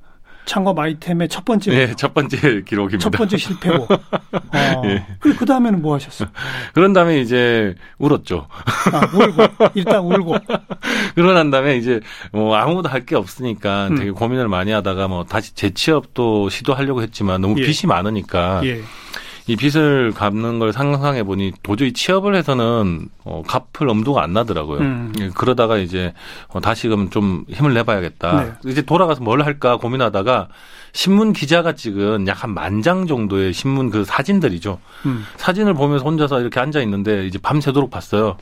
창업 0.47 0.79
아이템의 0.79 1.29
첫 1.29 1.45
번째. 1.45 1.71
네, 1.71 1.95
첫 1.97 2.13
번째 2.15 2.63
기록입니다. 2.63 2.99
첫 2.99 3.11
번째 3.11 3.37
실패고. 3.37 3.87
어. 3.93 4.83
네. 4.83 5.07
그 5.21 5.45
다음에는 5.47 5.81
뭐 5.83 5.95
하셨어요? 5.95 6.29
그런 6.75 6.93
다음에 6.93 7.21
이제 7.21 7.75
울었죠. 7.99 8.47
아, 8.93 9.01
울고. 9.15 9.71
일단 9.75 10.01
울고. 10.05 10.37
그러고 11.15 11.33
난 11.35 11.51
다음에 11.51 11.77
이제 11.77 12.01
뭐 12.33 12.57
아무것도 12.57 12.89
할 12.89 13.01
게 13.07 13.17
없으니까 13.17 13.89
음. 13.89 13.97
되게 13.97 14.11
고민을 14.11 14.47
많이 14.49 14.71
하다가 14.73 15.09
뭐 15.09 15.25
다시 15.25 15.55
재취업도 15.55 16.49
시도하려고 16.51 17.03
했지만 17.03 17.41
너무 17.41 17.59
예. 17.61 17.65
빚이 17.65 17.87
많으니까. 17.87 18.61
예. 18.65 18.83
이 19.47 19.57
빚을 19.57 20.13
갚는 20.13 20.59
걸 20.59 20.73
상상해 20.73 21.23
보니 21.23 21.53
도저히 21.63 21.93
취업을 21.93 22.35
해서는 22.35 23.09
어, 23.25 23.43
갚을 23.47 23.89
엄두가 23.89 24.23
안 24.23 24.33
나더라고요. 24.33 24.81
음. 24.81 25.13
예, 25.19 25.31
그러다가 25.35 25.77
이제 25.79 26.13
어, 26.49 26.61
다시금 26.61 27.11
좀 27.11 27.45
힘을 27.49 27.75
내봐야겠다. 27.75 28.45
네. 28.45 28.71
이제 28.71 28.83
돌아가서 28.83 29.23
뭘 29.23 29.43
할까 29.43 29.77
고민하다가 29.77 30.49
신문 30.93 31.33
기자가 31.33 31.75
찍은 31.75 32.27
약 32.27 32.43
한 32.45 32.55
만 32.55 32.83
장 32.83 33.07
정도의 33.07 33.53
신문 33.53 33.91
그 33.91 34.05
사진들이죠. 34.05 34.79
음. 35.07 35.25
사진을 35.37 35.75
보면서 35.75 36.05
혼자서 36.05 36.41
이렇게 36.41 36.59
앉아 36.61 36.81
있는데 36.83 37.27
이제 37.27 37.39
밤새도록 37.39 37.91
봤어요. 37.91 38.37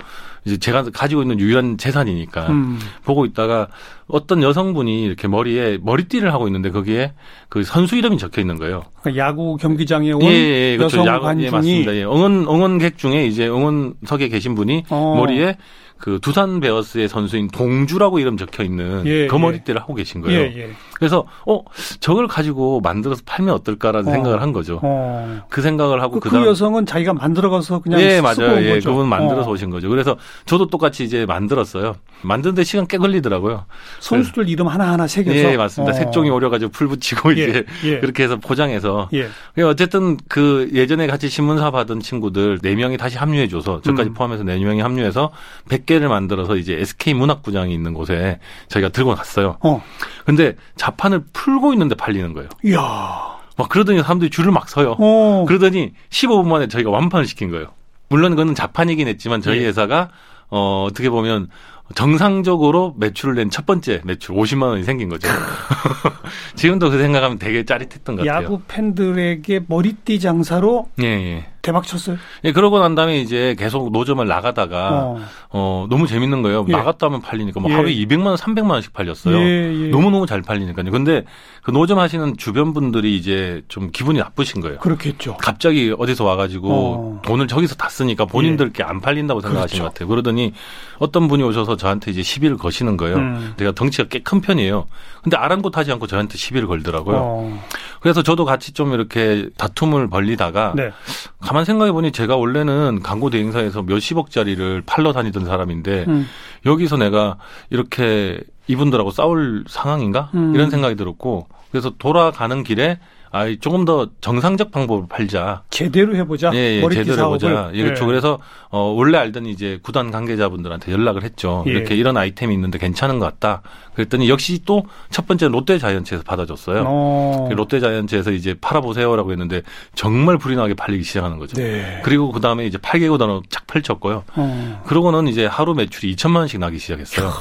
이제 0.45 0.57
제가 0.57 0.85
가지고 0.95 1.23
있는 1.23 1.41
유일한 1.41 1.77
재산이니까 1.77 2.47
음. 2.49 2.79
보고 3.05 3.25
있다가 3.27 3.69
어떤 4.07 4.43
여성분이 4.43 5.03
이렇게 5.05 5.29
머리에 5.29 5.79
머리띠를 5.83 6.33
하고 6.33 6.47
있는데 6.47 6.71
거기에 6.71 7.13
그 7.49 7.65
선수 7.65 7.97
이름이 7.97 8.19
적혀 8.19 8.41
있는 8.41 8.57
거예요. 8.59 8.85
그러니까 9.03 9.25
야구 9.27 9.57
경기장에 9.57 10.13
온 10.13 10.23
예, 10.23 10.29
예, 10.73 10.77
그렇죠. 10.77 10.99
여성 10.99 11.07
야구, 11.15 11.25
관중이 11.25 11.47
예, 11.47 11.51
맞습니다. 11.51 11.95
예. 11.97 12.05
응원 12.05 12.43
응원객 12.43 12.97
중에 12.99 13.27
이제 13.27 13.47
응원석에 13.49 14.29
계신 14.29 14.55
분이 14.55 14.85
어. 14.91 15.15
머리에 15.17 15.57
그 15.99 16.21
두산 16.23 16.61
베어스의 16.61 17.09
선수인 17.09 17.49
동주라고 17.49 18.21
이름 18.21 18.37
적혀 18.37 18.63
있는 18.63 19.05
예, 19.07 19.27
그 19.27 19.35
머리띠를 19.37 19.77
예. 19.77 19.81
하고 19.81 19.95
계신 19.95 20.21
거예요. 20.21 20.39
예, 20.41 20.45
예. 20.57 20.71
그래서 20.99 21.25
어 21.47 21.63
저걸 22.01 22.27
가지고 22.29 22.81
만들어서 22.81 23.23
팔면 23.25 23.55
어떨까라는 23.55 24.09
어. 24.09 24.13
생각을 24.13 24.43
한 24.43 24.53
거죠. 24.53 24.81
어. 24.83 25.43
그 25.49 25.63
생각을 25.63 26.03
하고 26.03 26.21
그, 26.21 26.29
그 26.29 26.47
여성은 26.47 26.87
자기가 26.87 27.15
만들어가서 27.15 27.81
그냥 27.81 28.01
예 28.01 28.21
맞아요. 28.21 28.61
예, 28.63 28.75
거죠. 28.75 28.91
그분 28.91 29.09
만들어서 29.09 29.49
어. 29.49 29.53
오신 29.53 29.71
거죠. 29.71 29.89
그래서 29.89 30.17
저도 30.47 30.67
똑같이 30.67 31.05
이제 31.05 31.25
만들었어요. 31.27 31.97
만드는데 32.23 32.65
시간 32.65 32.87
꽤 32.87 32.99
걸리더라고요. 32.99 33.65
선수들 34.01 34.45
그래서. 34.45 34.51
이름 34.51 34.69
하나 34.69 34.93
하나 34.93 35.07
새겨서 35.07 35.37
예 35.37 35.57
맞습니다. 35.57 35.95
어. 35.95 35.95
색종이 35.95 36.31
오려가지고 36.31 36.73
풀 36.73 36.89
붙이고 36.89 37.37
예, 37.39 37.45
이제 37.45 37.65
예. 37.85 38.01
그렇게 38.01 38.25
해서 38.25 38.37
포장해서 38.37 39.09
예. 39.15 39.29
어쨌든 39.63 40.17
그 40.29 40.69
예전에 40.75 41.07
같이 41.07 41.29
신문사 41.29 41.71
받은 41.71 42.01
친구들 42.01 42.59
4 42.63 42.71
명이 42.71 42.97
다시 42.97 43.19
합류해줘서 43.19 43.83
저까지 43.83 44.11
음. 44.11 44.15
포함해서 44.15 44.45
4 44.45 44.57
명이 44.57 44.81
합류해서 44.81 45.31
100개를 45.69 46.09
만들어서 46.09 46.57
이제 46.57 46.75
SK 46.75 47.15
문학구장이 47.15 47.73
있는 47.73 47.95
곳에 47.95 48.41
저희가 48.69 48.89
들고 48.89 49.15
갔어요. 49.15 49.57
어. 49.61 49.83
근데 50.25 50.57
자 50.77 50.88
판을 50.97 51.25
풀고 51.33 51.73
있는데 51.73 51.95
팔리는 51.95 52.33
거예요. 52.33 52.49
이야. 52.65 53.39
막 53.57 53.69
그러더니 53.69 54.01
사람들이 54.03 54.31
줄을 54.31 54.53
막 54.53 54.69
서요. 54.69 54.97
어. 54.99 55.45
그러더니 55.49 55.93
15분 56.11 56.47
만에 56.47 56.69
저희가 56.69 56.91
완판을 56.91 57.27
시킨 57.27 57.51
거예요. 57.51 57.69
물론 58.09 58.31
그거는 58.33 58.55
자판이긴 58.55 59.09
했지만 59.09 59.41
저희 59.43 59.63
예. 59.63 59.67
회사가 59.67 60.11
어, 60.51 60.87
어떻게 60.89 61.11
보면 61.11 61.49
정상적으로 61.95 62.95
매출을 62.99 63.35
낸 63.35 63.51
첫 63.51 63.67
번째 63.67 64.01
매출 64.05 64.35
50만 64.37 64.63
원이 64.65 64.85
생긴 64.85 65.09
거죠. 65.09 65.29
지금도 66.55 66.91
그 66.91 66.99
생각하면 66.99 67.39
되게 67.39 67.65
짜릿했던 67.65 68.17
것 68.17 68.25
같아요. 68.27 68.45
야구 68.45 68.61
팬들에게 68.69 69.61
머리띠 69.67 70.21
장사로 70.21 70.89
예, 71.03 71.07
예. 71.07 71.47
대박 71.61 71.85
쳤어요. 71.87 72.17
예, 72.45 72.53
그러고 72.53 72.79
난 72.79 72.95
다음에 72.95 73.19
이제 73.21 73.57
계속 73.59 73.91
노점을 73.91 74.25
나가다가 74.27 74.91
어, 74.93 75.21
어 75.51 75.87
너무 75.91 76.07
재밌는 76.07 76.43
거예요. 76.43 76.65
예. 76.69 76.73
나갔다 76.73 77.07
하면 77.07 77.21
팔리니까 77.21 77.59
뭐 77.59 77.71
예. 77.71 77.75
하루에 77.75 77.93
200만 77.95 78.27
원, 78.27 78.37
300만 78.37 78.71
원씩 78.71 78.93
팔렸어요. 78.93 79.37
예, 79.37 79.87
예. 79.87 79.89
너무 79.89 80.11
너무 80.11 80.27
잘 80.27 80.41
팔리니까요. 80.43 80.91
근데 80.93 81.25
그 81.63 81.73
노점 81.73 81.99
하시는 81.99 82.37
주변 82.37 82.73
분들이 82.73 83.17
이제 83.17 83.63
좀 83.67 83.91
기분이 83.91 84.21
나쁘신 84.21 84.61
거예요. 84.61 84.79
그렇겠죠. 84.79 85.37
갑자기 85.39 85.93
어디서 85.99 86.25
와가지고 86.25 86.71
어. 86.73 87.23
돈을 87.25 87.49
저기서 87.49 87.75
다 87.75 87.89
쓰니까 87.89 88.25
본인들께 88.25 88.85
안 88.85 89.01
팔린다고 89.01 89.41
생각하신 89.41 89.79
그렇죠. 89.79 89.83
것 89.83 89.95
같아요. 89.95 90.09
그러더니 90.09 90.53
어떤 90.99 91.27
분이 91.27 91.43
오셔서 91.43 91.77
저한테 91.77 92.13
이제 92.13 92.23
시비를 92.23 92.57
거시는 92.57 92.97
거예요. 92.97 93.17
음. 93.17 93.55
내가 93.57 93.73
덩치가 93.73 94.07
꽤 94.09 94.21
큰 94.29 94.43
편이에요. 94.43 94.87
근데 95.23 95.39
아랑곳하지 95.39 95.91
않고 95.93 96.07
저한테 96.07 96.37
시비를 96.37 96.69
걸더라고요. 96.69 97.17
어. 97.19 97.65
그래서 98.01 98.23
저도 98.23 98.45
같이 98.45 98.73
좀 98.73 98.93
이렇게 98.93 99.49
다툼을 99.57 100.09
벌리다가 100.09 100.73
네. 100.77 100.93
가만 101.41 101.65
생각해 101.65 101.93
보니 101.93 102.13
제가 102.13 102.37
원래는 102.37 103.01
광고 103.03 103.31
대행사에서 103.31 103.83
몇십억짜리를 103.83 104.83
팔러 104.87 105.13
다니던 105.13 105.45
사람인데 105.45 106.05
음. 106.09 106.27
여기서 106.67 106.97
내가 106.97 107.39
이렇게 107.71 108.41
이분들하고 108.67 109.11
싸울 109.11 109.65
상황인가 109.67 110.31
음. 110.35 110.55
이런 110.55 110.71
생각이 110.71 110.95
들었고 110.97 111.49
그래서 111.71 111.91
돌아가는 111.99 112.63
길에 112.63 112.99
아, 113.31 113.47
조금 113.61 113.85
더 113.85 114.09
정상적 114.21 114.71
방법을 114.71 115.05
팔자. 115.09 115.63
제대로 115.71 116.17
해보자. 116.17 116.51
예, 116.55 116.83
예 116.83 116.89
제대로 116.91 117.27
해보자. 117.27 117.71
예, 117.75 117.83
그렇죠. 117.83 118.05
예. 118.05 118.07
그래서 118.07 118.39
어, 118.71 118.95
원래 118.97 119.19
알던 119.19 119.47
이제 119.47 119.79
구단 119.83 120.11
관계자분들한테 120.11 120.93
연락을 120.93 121.23
했죠. 121.23 121.65
예. 121.67 121.71
이렇게 121.71 121.95
이런 121.97 122.17
아이템이 122.17 122.55
있는데 122.55 122.79
괜찮은 122.79 123.19
것 123.19 123.27
같다. 123.27 123.63
그랬더니 123.95 124.29
역시 124.29 124.65
또 124.65 124.85
첫 125.11 125.27
번째 125.27 125.49
롯데 125.49 125.79
자이언츠에서 125.79 126.23
받아줬어요. 126.25 126.85
어. 126.87 127.47
그 127.49 127.55
롯데 127.55 127.81
자이언츠에서 127.81 128.31
이제 128.31 128.55
팔아보세요라고 128.61 129.33
했는데 129.33 129.63
정말 129.95 130.39
불이 130.39 130.57
나게 130.57 130.75
팔리기 130.75 131.03
시작하는 131.03 131.39
거죠. 131.39 131.57
네. 131.57 132.01
그리고 132.05 132.31
그 132.31 132.41
다음에 132.41 132.67
이제 132.67 132.79
8개월 132.79 133.19
단어 133.19 133.43
착 133.49 133.67
펼쳤고요. 133.67 134.25
어. 134.35 134.83
그러고는 134.87 135.29
이제 135.29 135.47
하루 135.47 135.75
매출이 135.75 136.15
2천만 136.15 136.37
원씩 136.37 136.61
나기 136.61 136.79
시작했어요. 136.79 137.33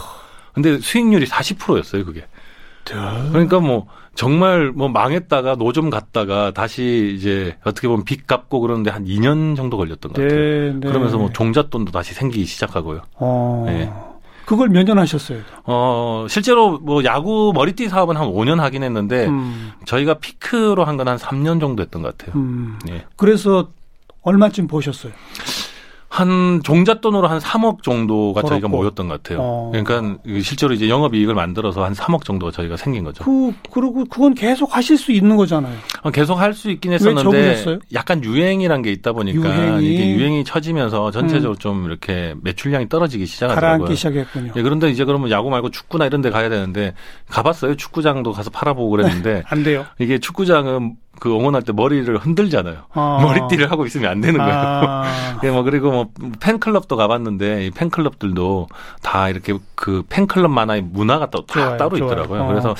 근데 0.53 0.79
수익률이 0.79 1.27
40%였어요, 1.27 2.03
그게. 2.05 2.25
그러니까 2.93 3.59
뭐 3.59 3.87
정말 4.15 4.71
뭐 4.71 4.87
망했다가 4.89 5.55
노점 5.55 5.89
갔다가 5.89 6.51
다시 6.51 7.13
이제 7.17 7.55
어떻게 7.63 7.87
보면 7.87 8.03
빚 8.05 8.25
갚고 8.27 8.59
그러는데 8.61 8.89
한 8.91 9.05
2년 9.05 9.55
정도 9.55 9.77
걸렸던 9.77 10.13
것 10.13 10.21
같아요. 10.21 10.39
네, 10.39 10.73
네. 10.73 10.87
그러면서 10.87 11.17
뭐 11.17 11.31
종잣돈도 11.31 11.91
다시 11.91 12.13
생기기 12.13 12.45
시작하고요. 12.45 13.01
어. 13.15 13.63
네. 13.67 13.91
그걸 14.45 14.69
몇 14.69 14.83
년 14.85 14.97
하셨어요? 14.97 15.39
어, 15.65 16.25
실제로 16.29 16.79
뭐 16.79 17.03
야구 17.03 17.51
머리띠 17.53 17.89
사업은 17.89 18.15
한 18.15 18.27
5년 18.27 18.57
하긴 18.59 18.81
했는데 18.81 19.25
음. 19.27 19.73
저희가 19.85 20.15
피크로 20.15 20.85
한 20.85 20.95
건한 20.95 21.17
3년 21.17 21.59
정도 21.59 21.83
했던 21.83 22.01
것 22.01 22.17
같아요. 22.17 22.35
음. 22.39 22.79
네. 22.85 23.03
그래서 23.17 23.67
얼마쯤 24.21 24.67
보셨어요? 24.67 25.11
한 26.09 26.61
종잣돈으로 26.63 27.27
한 27.27 27.39
3억 27.39 27.83
정도가 27.83 28.41
벌었고. 28.41 28.49
저희가 28.49 28.67
모였던 28.69 29.07
것 29.09 29.21
같아요. 29.21 29.39
어. 29.41 29.71
그러니까 29.73 30.17
실제로 30.41 30.73
이제 30.73 30.87
영업 30.89 31.13
이익을 31.13 31.35
만들어서 31.35 31.83
한 31.83 31.93
3억 31.93 32.23
정도가 32.23 32.51
저희가 32.53 32.77
생긴 32.77 33.03
거죠. 33.03 33.23
그 33.25 33.51
그리고 33.71 34.05
그건 34.05 34.33
계속 34.33 34.75
하실 34.75 34.97
수 34.97 35.11
있는 35.11 35.35
거잖아요. 35.35 35.75
계속 36.13 36.35
할 36.39 36.53
수 36.53 36.71
있긴 36.71 36.93
했었는데 36.93 37.79
약간 37.93 38.23
유행이란 38.23 38.81
게 38.81 38.91
있다 38.91 39.11
보니까 39.13 39.47
유행이. 39.47 39.93
이게 39.93 40.09
유행이 40.15 40.43
처지면서 40.45 41.11
전체적으로 41.11 41.51
음. 41.51 41.59
좀 41.59 41.85
이렇게 41.85 42.33
매출량이 42.41 42.87
떨어지기 42.89 43.25
시작하더라고요. 43.25 43.71
가라앉기 43.79 43.95
시작했군요. 43.97 44.53
예, 44.55 44.61
그런데 44.61 44.89
이제 44.89 45.03
그러면 45.05 45.29
야구 45.29 45.49
말고 45.49 45.69
축구나 45.71 46.05
이런 46.05 46.21
데 46.21 46.29
가야 46.31 46.49
되는데 46.49 46.93
가봤어요. 47.29 47.75
축구장도 47.75 48.31
가서 48.31 48.49
팔아보고 48.49 48.89
그랬는데 48.89 49.43
안 49.47 49.63
돼요. 49.63 49.85
이게 49.99 50.17
축구장은 50.19 50.95
그 51.19 51.29
응원할 51.35 51.63
때 51.63 51.73
머리를 51.73 52.15
흔들잖아요. 52.17 52.83
아. 52.93 53.19
머리띠를 53.23 53.69
하고 53.71 53.85
있으면 53.85 54.09
안 54.11 54.21
되는 54.21 54.37
거예요. 54.39 54.53
아. 54.53 55.39
예, 55.43 55.49
뭐 55.51 55.63
그리고 55.63 55.91
뭐 55.91 56.09
팬클럽도 56.39 56.95
가봤는데 56.95 57.65
이 57.65 57.71
팬클럽들도 57.71 58.67
다 59.01 59.27
이렇게 59.29 59.57
그 59.75 60.03
팬클럽 60.09 60.49
만화의 60.51 60.83
문화가 60.83 61.29
또 61.29 61.45
다 61.45 61.77
따로 61.77 61.97
좋아요. 61.97 62.11
있더라고요. 62.11 62.43
어. 62.43 62.47
그래서 62.47 62.75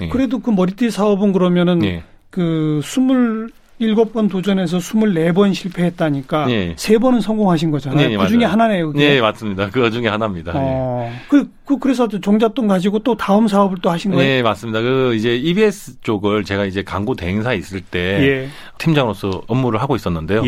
예. 0.00 0.08
그래도 0.08 0.40
그 0.40 0.50
머리띠 0.50 0.90
사업은 0.90 1.32
그러면은 1.32 1.84
예. 1.84 2.02
그 2.30 2.80
스물 2.84 3.50
일곱 3.78 4.12
번 4.12 4.28
도전해서 4.28 4.80
스물네 4.80 5.32
번 5.32 5.52
실패했다니까 5.52 6.50
예. 6.50 6.74
세 6.76 6.98
번은 6.98 7.20
성공하신 7.20 7.70
거잖아요. 7.70 8.12
예, 8.12 8.16
그 8.16 8.28
중에 8.28 8.44
하나네요. 8.44 8.92
그게. 8.92 9.08
네, 9.08 9.20
맞습니다. 9.20 9.68
그 9.70 9.90
중에 9.90 10.08
하나입니다. 10.08 10.52
어. 10.54 11.10
예. 11.10 11.20
그, 11.28 11.50
그 11.64 11.78
그래서 11.78 12.08
종잣돈 12.08 12.68
가지고 12.68 13.00
또 13.00 13.16
다음 13.16 13.48
사업을 13.48 13.78
또 13.82 13.90
하신 13.90 14.12
거예요? 14.12 14.24
네, 14.24 14.42
맞습니다. 14.42 14.80
그 14.80 15.14
이제 15.14 15.36
EBS 15.36 16.00
쪽을 16.00 16.44
제가 16.44 16.64
이제 16.64 16.82
광고 16.82 17.14
대행사에 17.14 17.56
있을 17.56 17.82
때 17.82 17.98
예. 18.22 18.48
팀장으로서 18.78 19.42
업무를 19.46 19.80
하고 19.80 19.94
있었는데요. 19.94 20.46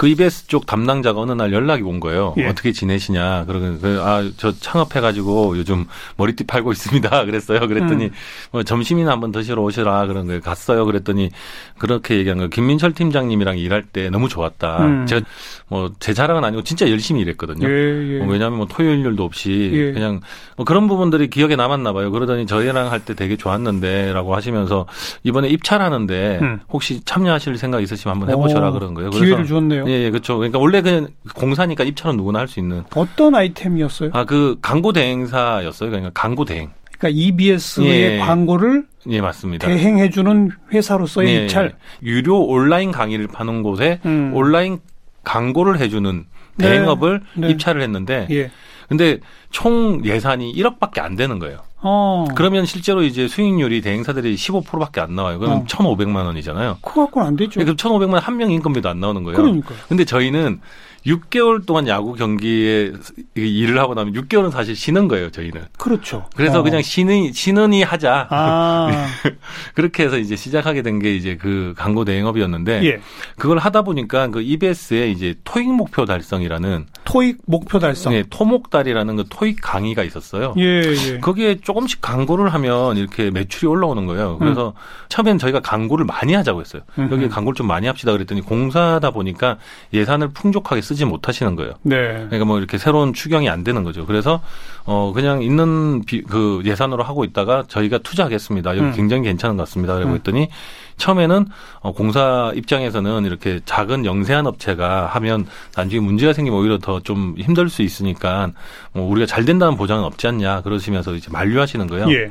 예. 0.00 0.06
그 0.06 0.08
EBS 0.08 0.46
쪽 0.46 0.64
담당자가 0.64 1.20
어느 1.20 1.32
날 1.32 1.52
연락이 1.52 1.82
온 1.82 2.00
거예요. 2.00 2.34
예. 2.38 2.46
어떻게 2.46 2.72
지내시냐. 2.72 3.44
그러고 3.44 3.76
아, 4.00 4.26
저 4.38 4.50
창업해 4.52 5.00
가지고 5.00 5.58
요즘 5.58 5.86
머리띠 6.16 6.44
팔고 6.44 6.72
있습니다. 6.72 7.08
그랬어요. 7.26 7.60
그랬더니 7.68 8.06
음. 8.06 8.10
뭐 8.50 8.62
점심이나 8.62 9.10
한번 9.12 9.30
드시러 9.30 9.60
오시라 9.62 10.06
그런 10.06 10.26
거예요. 10.26 10.40
갔어요. 10.40 10.86
그랬더니 10.86 11.30
그렇게 11.78 12.16
얘기한 12.16 12.38
거예요. 12.38 12.48
김민철 12.48 12.92
팀장님이랑 12.94 13.58
일할 13.58 13.82
때 13.82 14.08
너무 14.10 14.28
좋았다. 14.28 14.84
음. 14.86 15.06
제가 15.06 15.26
뭐 15.68 15.90
제 16.00 16.14
자랑은 16.14 16.44
아니고 16.44 16.62
진짜 16.62 16.88
열심히 16.90 17.20
일했거든요. 17.20 17.68
예, 17.68 18.14
예. 18.14 18.18
뭐 18.20 18.32
왜냐하면 18.32 18.58
뭐 18.58 18.66
토요일도 18.66 19.22
없이 19.22 19.70
예. 19.72 19.92
그냥 19.92 20.20
뭐 20.56 20.64
그런 20.64 20.88
부분들이 20.88 21.28
기억에 21.28 21.56
남았나 21.56 21.92
봐요. 21.92 22.10
그러더니 22.10 22.46
저희랑 22.46 22.90
할 22.90 23.00
때 23.00 23.14
되게 23.14 23.36
좋았는데라고 23.36 24.34
하시면서 24.36 24.86
이번에 25.24 25.48
입찰하는데 25.48 26.38
음. 26.42 26.60
혹시 26.70 27.00
참여하실 27.04 27.56
생각 27.56 27.82
있으시면 27.82 28.14
한번 28.16 28.30
해보셔라 28.30 28.70
그런 28.72 28.92
거예요. 28.94 29.10
기회를 29.10 29.46
줬네요. 29.46 29.84
예, 29.90 30.04
예, 30.04 30.10
그렇죠. 30.10 30.36
그러니까 30.38 30.58
원래 30.58 30.80
그 30.82 31.08
공사니까 31.34 31.84
입찰은 31.84 32.16
누구나 32.16 32.38
할 32.40 32.48
수 32.48 32.60
있는 32.60 32.84
어떤 32.94 33.34
아이템이었어요? 33.34 34.10
아, 34.12 34.24
그 34.24 34.56
광고 34.62 34.92
대행사였어요. 34.92 35.90
그러니까 35.90 36.10
광고 36.14 36.44
대행. 36.44 36.70
그러니까 36.98 37.18
EBS의 37.20 37.86
예, 37.88 38.18
광고를 38.18 38.84
예, 39.08 39.20
맞습니다. 39.20 39.66
대행해주는 39.66 40.50
회사로서의 40.72 41.28
예, 41.34 41.42
입찰. 41.44 41.74
유료 42.02 42.38
온라인 42.44 42.90
강의를 42.92 43.26
파는 43.28 43.62
곳에 43.62 44.00
음. 44.04 44.32
온라인 44.34 44.78
광고를 45.24 45.78
해주는 45.80 46.24
네. 46.56 46.66
대행업을 46.68 47.20
네. 47.34 47.46
네. 47.46 47.52
입찰을 47.52 47.80
했는데, 47.82 48.26
예. 48.30 48.50
근데 48.88 49.18
총 49.50 50.04
예산이 50.04 50.52
1억밖에 50.54 51.00
안 51.00 51.14
되는 51.16 51.38
거예요. 51.38 51.62
어. 51.82 52.26
그러면 52.34 52.66
실제로 52.66 53.02
이제 53.02 53.26
수익률이 53.28 53.80
대행사들이 53.80 54.34
15%밖에 54.34 55.00
안 55.00 55.14
나와요. 55.14 55.38
그럼 55.38 55.52
어. 55.60 55.64
1,500만 55.64 56.26
원이잖아요. 56.26 56.78
그거 56.82 57.04
갖고는 57.06 57.26
안 57.28 57.36
되죠. 57.36 57.60
그럼 57.60 57.76
1,500만 57.76 58.12
원 58.14 58.20
한 58.20 58.36
명 58.36 58.50
인건비도 58.50 58.88
안 58.88 59.00
나오는 59.00 59.22
거예요. 59.22 59.36
그러니까. 59.36 59.74
근데 59.88 60.04
저희는 60.04 60.60
6개월 61.06 61.64
동안 61.64 61.88
야구 61.88 62.12
경기에 62.14 62.92
일을 63.34 63.78
하고 63.78 63.94
나면 63.94 64.12
6개월은 64.12 64.50
사실 64.50 64.76
쉬는 64.76 65.08
거예요, 65.08 65.30
저희는. 65.30 65.62
그렇죠. 65.78 66.26
그래서 66.36 66.60
어. 66.60 66.62
그냥 66.62 66.82
쉬는, 66.82 67.32
쉬느니 67.32 67.82
하자. 67.82 68.28
아. 68.30 69.06
그렇게 69.74 70.04
해서 70.04 70.18
이제 70.18 70.36
시작하게 70.36 70.82
된 70.82 71.00
게 71.00 71.14
이제 71.16 71.36
그 71.40 71.72
광고 71.78 72.04
대행업이었는데 72.04 72.84
예. 72.84 73.00
그걸 73.38 73.56
하다 73.56 73.80
보니까 73.82 74.26
그 74.28 74.42
EBS에 74.42 75.10
이제 75.10 75.34
토익 75.44 75.72
목표 75.72 76.04
달성이라는 76.04 76.86
토익 77.04 77.38
목표 77.46 77.78
달성. 77.78 78.12
네, 78.12 78.22
토목달이라는 78.28 79.16
그 79.16 79.24
토익 79.30 79.60
강의가 79.62 80.02
있었어요. 80.04 80.52
예, 80.58 80.82
예. 81.12 81.18
거기에 81.20 81.56
조금씩 81.70 82.00
광고를 82.00 82.52
하면 82.54 82.96
이렇게 82.96 83.30
매출이 83.30 83.66
올라오는 83.66 84.06
거예요. 84.06 84.38
그래서 84.38 84.68
음. 84.68 84.80
처음엔 85.08 85.38
저희가 85.38 85.60
광고를 85.60 86.04
많이 86.04 86.34
하자고 86.34 86.60
했어요. 86.60 86.82
여기 87.10 87.28
광고를 87.28 87.54
좀 87.54 87.66
많이 87.66 87.86
합시다 87.86 88.12
그랬더니 88.12 88.40
공사하다 88.40 89.10
보니까 89.10 89.58
예산을 89.92 90.28
풍족하게 90.28 90.80
쓰지 90.80 91.04
못하시는 91.04 91.54
거예요. 91.56 91.72
네. 91.82 91.96
그러니까 91.96 92.44
뭐 92.44 92.58
이렇게 92.58 92.78
새로운 92.78 93.12
추경이 93.12 93.48
안 93.48 93.64
되는 93.64 93.84
거죠. 93.84 94.06
그래서 94.06 94.40
어 94.84 95.12
그냥 95.14 95.42
있는 95.42 96.02
비, 96.04 96.22
그 96.22 96.62
예산으로 96.64 97.02
하고 97.02 97.24
있다가 97.24 97.64
저희가 97.68 97.98
투자하겠습니다. 97.98 98.70
여기 98.76 98.86
음. 98.86 98.92
굉장히 98.94 99.24
괜찮은 99.24 99.56
것 99.56 99.64
같습니다. 99.64 99.94
그러고 99.94 100.12
음. 100.12 100.16
했더니 100.16 100.48
처음에는 100.96 101.46
어, 101.80 101.92
공사 101.92 102.52
입장에서는 102.54 103.24
이렇게 103.24 103.60
작은 103.64 104.04
영세한 104.04 104.46
업체가 104.46 105.06
하면 105.06 105.46
나중에 105.74 106.00
문제가 106.00 106.32
생기면 106.32 106.58
오히려 106.58 106.78
더 106.78 107.00
좀 107.00 107.34
힘들 107.38 107.68
수 107.70 107.82
있으니까 107.82 108.50
뭐 108.92 109.08
우리가 109.10 109.26
잘 109.26 109.44
된다는 109.44 109.76
보장은 109.76 110.04
없지 110.04 110.26
않냐 110.28 110.60
그러시면서 110.62 111.14
이제 111.14 111.28
만류 111.32 111.59
하시는 111.60 111.86
거예요. 111.86 112.10
예. 112.10 112.30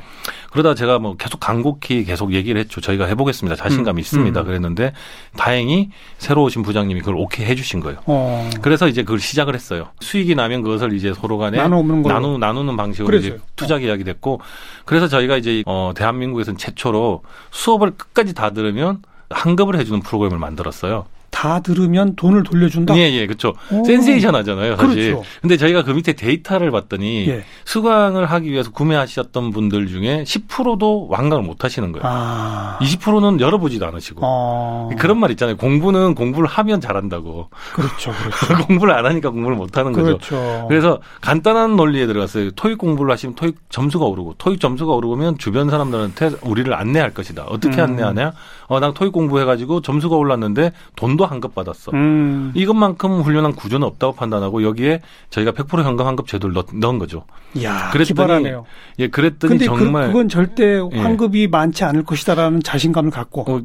그러다 0.52 0.74
제가 0.74 1.00
뭐 1.00 1.16
계속 1.16 1.40
간곡히 1.40 2.04
계속 2.06 2.34
얘기를 2.34 2.60
했죠. 2.60 2.82
저희가 2.82 3.06
해보겠습니다. 3.06 3.56
자신감이 3.56 4.00
음. 4.00 4.02
있습니다. 4.02 4.40
음. 4.42 4.46
그랬는데 4.46 4.94
다행히 5.38 5.90
새로 6.18 6.44
오신 6.44 6.64
부장님이 6.64 7.00
그걸 7.02 7.16
오케이 7.18 7.46
해주신 7.46 7.80
거예요. 7.80 8.00
어. 8.06 8.50
그래서 8.62 8.88
이제 8.88 9.04
그걸 9.04 9.20
시작을 9.20 9.56
했어요. 9.56 9.90
수익이 10.00 10.36
나면 10.36 10.64
그것을 10.64 10.94
이제 10.94 11.14
서로 11.14 11.38
간에 11.38 11.58
나누는, 11.58 12.02
나누, 12.02 12.38
나누는 12.38 12.78
방식으로 12.78 13.18
이제 13.18 13.40
투자 13.56 13.78
계약이 13.78 14.04
됐고 14.04 14.42
그래서 14.86 15.08
저희가 15.08 15.38
이제 15.38 15.64
어, 15.66 15.94
대한민국에서는 15.96 16.58
최초로 16.58 17.24
수업을 17.52 17.92
끝까지 17.92 18.34
다 18.34 18.50
들으면 18.52 19.02
환급을 19.30 19.78
해주는 19.78 20.02
프로그램을 20.02 20.40
만들었어요. 20.40 21.06
다 21.40 21.62
들으면 21.62 22.18
돈을 22.18 22.44
돌려준다? 22.44 22.98
예, 22.98 23.14
예, 23.14 23.26
그렇죠. 23.26 23.54
센세이션 23.70 24.36
하잖아요, 24.36 24.76
사실. 24.76 25.14
그렇죠. 25.14 25.24
근데 25.40 25.56
저희가 25.56 25.84
그 25.84 25.92
밑에 25.92 26.12
데이터를 26.12 26.70
봤더니 26.70 27.30
예. 27.30 27.46
수강을 27.64 28.26
하기 28.26 28.52
위해서 28.52 28.72
구매하셨던 28.72 29.52
분들 29.52 29.88
중에 29.88 30.26
10%도 30.26 31.08
완강을 31.08 31.46
못 31.46 31.64
하시는 31.64 31.94
거예요. 31.94 32.04
아. 32.06 32.78
20%는 32.82 33.40
열어보지도 33.40 33.86
않으시고. 33.88 34.20
아. 34.22 34.90
그런 35.00 35.18
말 35.18 35.32
있잖아요. 35.32 35.56
공부는 35.56 36.14
공부를 36.14 36.50
하면 36.50 36.82
잘한다고. 36.82 37.50
그렇죠, 37.74 38.12
그렇죠. 38.12 38.66
공부를 38.68 38.94
안 38.94 39.06
하니까 39.06 39.30
공부를 39.30 39.56
못 39.56 39.78
하는 39.78 39.94
거죠. 39.94 40.18
그렇죠. 40.18 40.66
그래서 40.68 41.00
간단한 41.22 41.78
논리에 41.78 42.06
들어갔어요. 42.06 42.52
토익 42.52 42.78
공부를 42.78 43.14
하시면 43.14 43.36
토익 43.36 43.56
점수가 43.70 44.04
오르고, 44.04 44.36
토익 44.40 44.60
점수가 44.60 44.92
오르면 44.92 45.38
주변 45.38 45.70
사람들한테 45.70 46.32
우리를 46.42 46.74
안내할 46.74 47.14
것이다. 47.14 47.46
어떻게 47.48 47.78
음. 47.78 47.92
안내하냐? 47.92 48.34
어, 48.70 48.80
난 48.80 48.94
토익 48.94 49.12
공부해가지고 49.12 49.82
점수가 49.82 50.16
올랐는데 50.16 50.72
돈도 50.96 51.26
환급 51.26 51.56
받았어. 51.56 51.92
음. 51.94 52.52
이것만큼 52.54 53.22
훌륭한 53.22 53.54
구조는 53.54 53.86
없다고 53.88 54.14
판단하고 54.14 54.64
여기에 54.64 55.02
저희가 55.32 55.52
100% 55.52 55.84
현금 55.84 56.06
환급 56.06 56.28
제도를 56.28 56.54
넣, 56.54 56.66
넣은 56.72 57.00
거죠. 57.00 57.26
야, 57.64 57.92
기발하네요. 57.92 58.66
예, 59.00 59.08
그랬더니 59.08 59.58
근데 59.58 59.68
그, 59.68 59.84
정말 59.84 60.08
그, 60.08 60.14
건 60.14 60.30
절대 60.30 60.80
예. 60.92 61.00
환급이 61.00 61.42
예. 61.44 61.48
많지 61.48 61.84
않을 61.84 62.04
것이다라는 62.04 62.62
자신감을 62.62 63.10
갖고 63.10 63.42
어, 63.52 63.62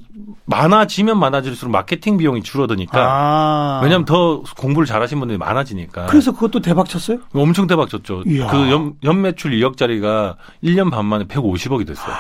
많아지면 0.46 1.18
많아질수록 1.18 1.70
마케팅 1.70 2.16
비용이 2.16 2.42
줄어드니까 2.42 2.98
아. 2.98 3.80
왜냐하면 3.82 4.06
더 4.06 4.42
공부를 4.56 4.86
잘하신 4.86 5.18
분들이 5.18 5.36
많아지니까. 5.36 6.06
그래서 6.06 6.32
그것도 6.32 6.60
대박 6.60 6.88
쳤어요? 6.88 7.18
엄청 7.34 7.66
대박 7.66 7.90
쳤죠. 7.90 8.22
이야. 8.26 8.46
그 8.46 8.70
연, 8.70 8.94
연 9.04 9.20
매출 9.20 9.50
2억짜리가 9.52 10.36
1년 10.62 10.90
반 10.90 11.04
만에 11.04 11.24
150억이 11.24 11.86
됐어요. 11.86 12.14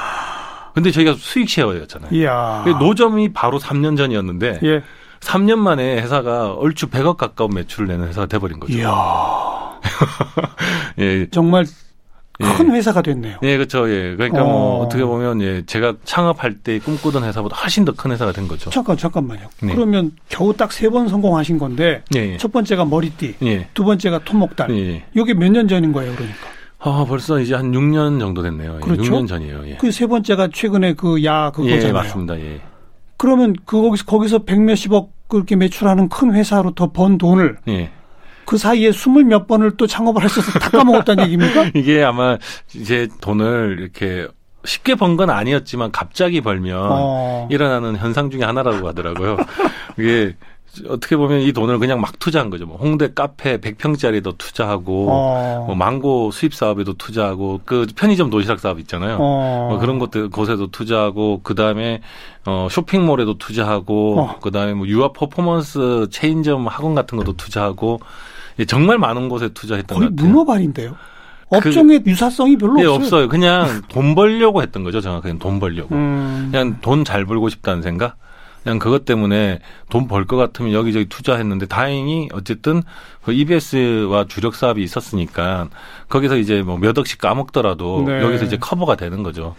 근데 0.74 0.90
저희가 0.90 1.14
수익 1.18 1.48
쉐어였잖아요. 1.48 2.10
이야. 2.12 2.64
노점이 2.80 3.32
바로 3.32 3.58
3년 3.60 3.96
전이었는데 3.96 4.60
예. 4.64 4.82
3년 5.20 5.56
만에 5.56 6.00
회사가 6.02 6.52
얼추 6.54 6.88
100억 6.90 7.16
가까운 7.16 7.54
매출을 7.54 7.86
내는 7.86 8.08
회사가 8.08 8.26
돼버린 8.26 8.60
거죠. 8.60 8.74
이야. 8.76 8.90
예. 10.98 11.26
정말 11.30 11.64
큰 12.56 12.68
예. 12.72 12.76
회사가 12.78 13.00
됐네요. 13.02 13.38
예, 13.44 13.56
그렇죠. 13.56 13.88
예. 13.88 14.16
그러니까 14.16 14.40
뭐 14.42 14.48
어. 14.48 14.76
뭐 14.78 14.84
어떻게 14.84 15.04
보면 15.04 15.40
예, 15.40 15.62
제가 15.66 15.94
창업할 16.04 16.54
때 16.58 16.80
꿈꾸던 16.80 17.22
회사보다 17.22 17.56
훨씬 17.56 17.84
더 17.84 17.92
큰 17.92 18.10
회사가 18.10 18.32
된 18.32 18.48
거죠. 18.48 18.70
잠깐 18.70 18.96
잠깐만요. 18.96 19.46
네. 19.62 19.72
그러면 19.72 20.10
겨우 20.28 20.52
딱 20.52 20.70
세 20.72 20.90
번 20.90 21.06
성공하신 21.08 21.58
건데 21.58 22.02
예, 22.16 22.32
예. 22.32 22.36
첫 22.36 22.50
번째가 22.52 22.84
머리띠, 22.86 23.36
예. 23.44 23.68
두 23.72 23.84
번째가 23.84 24.24
토목달. 24.24 24.68
예. 24.76 25.04
이게 25.14 25.32
몇 25.32 25.48
년 25.50 25.68
전인 25.68 25.92
거예요, 25.92 26.12
그러니까? 26.16 26.36
아, 26.86 27.04
벌써 27.08 27.40
이제 27.40 27.54
한 27.54 27.72
6년 27.72 28.20
정도 28.20 28.42
됐네요. 28.42 28.76
예, 28.76 28.80
그렇죠? 28.80 29.02
6년 29.02 29.26
전이에요. 29.26 29.62
예. 29.68 29.76
그세 29.76 30.06
번째가 30.06 30.48
최근에 30.52 30.92
그 30.94 31.24
야 31.24 31.50
그거잖아요. 31.50 31.88
예, 31.88 31.92
맞습니다. 31.92 32.38
예. 32.40 32.60
그러면 33.16 33.54
그 33.64 33.80
거기서 33.80 34.04
거기서 34.04 34.38
백 34.40 34.60
몇십억 34.60 35.10
그렇게 35.28 35.56
매출하는 35.56 36.08
큰 36.10 36.34
회사로부터 36.34 36.92
번 36.92 37.16
돈을 37.16 37.56
예. 37.68 37.90
그 38.44 38.58
사이에 38.58 38.92
스물 38.92 39.24
몇 39.24 39.46
번을 39.46 39.76
또 39.78 39.86
창업을 39.86 40.22
하셔서 40.22 40.52
다 40.60 40.68
까먹었다는 40.70 41.24
얘기입니까? 41.24 41.70
이게 41.74 42.02
아마 42.02 42.36
이제 42.74 43.08
돈을 43.22 43.78
이렇게 43.80 44.28
쉽게 44.66 44.94
번 44.94 45.16
건 45.16 45.30
아니었지만 45.30 45.90
갑자기 45.92 46.40
벌면 46.42 46.76
어. 46.90 47.48
일어나는 47.50 47.96
현상 47.96 48.30
중에 48.30 48.42
하나라고 48.42 48.86
하더라고요. 48.88 49.36
이게 49.98 50.36
어떻게 50.88 51.16
보면 51.16 51.40
이 51.40 51.52
돈을 51.52 51.78
그냥 51.78 52.00
막 52.00 52.18
투자한 52.18 52.50
거죠. 52.50 52.66
뭐 52.66 52.76
홍대 52.76 53.12
카페 53.12 53.58
100평짜리도 53.58 54.38
투자하고 54.38 55.08
어. 55.10 55.64
뭐 55.66 55.74
망고 55.74 56.30
수입 56.30 56.54
사업에도 56.54 56.94
투자하고 56.94 57.60
그 57.64 57.86
편의점 57.94 58.30
도시락 58.30 58.60
사업 58.60 58.78
있잖아요. 58.80 59.16
어. 59.20 59.68
뭐 59.70 59.78
그런 59.78 59.98
것들 59.98 60.30
곳에도 60.30 60.70
투자하고 60.70 61.40
그다음에 61.42 62.00
어 62.46 62.68
쇼핑몰에도 62.70 63.38
투자하고 63.38 64.20
어. 64.20 64.38
그다음에 64.40 64.74
뭐 64.74 64.86
유아 64.86 65.12
퍼포먼스 65.12 66.08
체인점 66.10 66.66
학원 66.66 66.94
같은 66.94 67.16
것도 67.18 67.34
투자하고 67.34 68.00
정말 68.66 68.98
많은 68.98 69.28
곳에 69.28 69.48
투자했던 69.48 69.98
거의 69.98 70.10
문어발인데요. 70.10 70.96
업종의 71.48 72.02
그, 72.02 72.10
유사성이 72.10 72.56
별로 72.56 72.74
네, 72.74 72.84
없어요. 72.84 72.94
없어요. 72.94 73.28
그냥 73.28 73.82
돈 73.88 74.14
벌려고 74.14 74.62
했던 74.62 74.82
거죠. 74.82 75.00
정확하게 75.00 75.38
돈 75.38 75.60
벌려고. 75.60 75.94
음. 75.94 76.48
그냥 76.50 76.78
돈 76.80 77.04
잘 77.04 77.24
벌고 77.24 77.48
싶다는 77.48 77.82
생각. 77.82 78.16
그냥 78.64 78.78
그것 78.78 79.04
때문에 79.04 79.60
돈 79.90 80.08
벌 80.08 80.24
것 80.26 80.36
같으면 80.36 80.72
여기저기 80.72 81.04
투자했는데 81.06 81.66
다행히 81.66 82.28
어쨌든 82.32 82.82
그 83.22 83.32
EBS와 83.32 84.26
주력 84.26 84.54
사업이 84.54 84.82
있었으니까 84.82 85.68
거기서 86.08 86.36
이제 86.38 86.62
뭐 86.62 86.78
몇 86.78 86.96
억씩 86.98 87.18
까먹더라도 87.20 88.04
네. 88.06 88.20
여기서 88.22 88.46
이제 88.46 88.56
커버가 88.56 88.96
되는 88.96 89.22
거죠. 89.22 89.54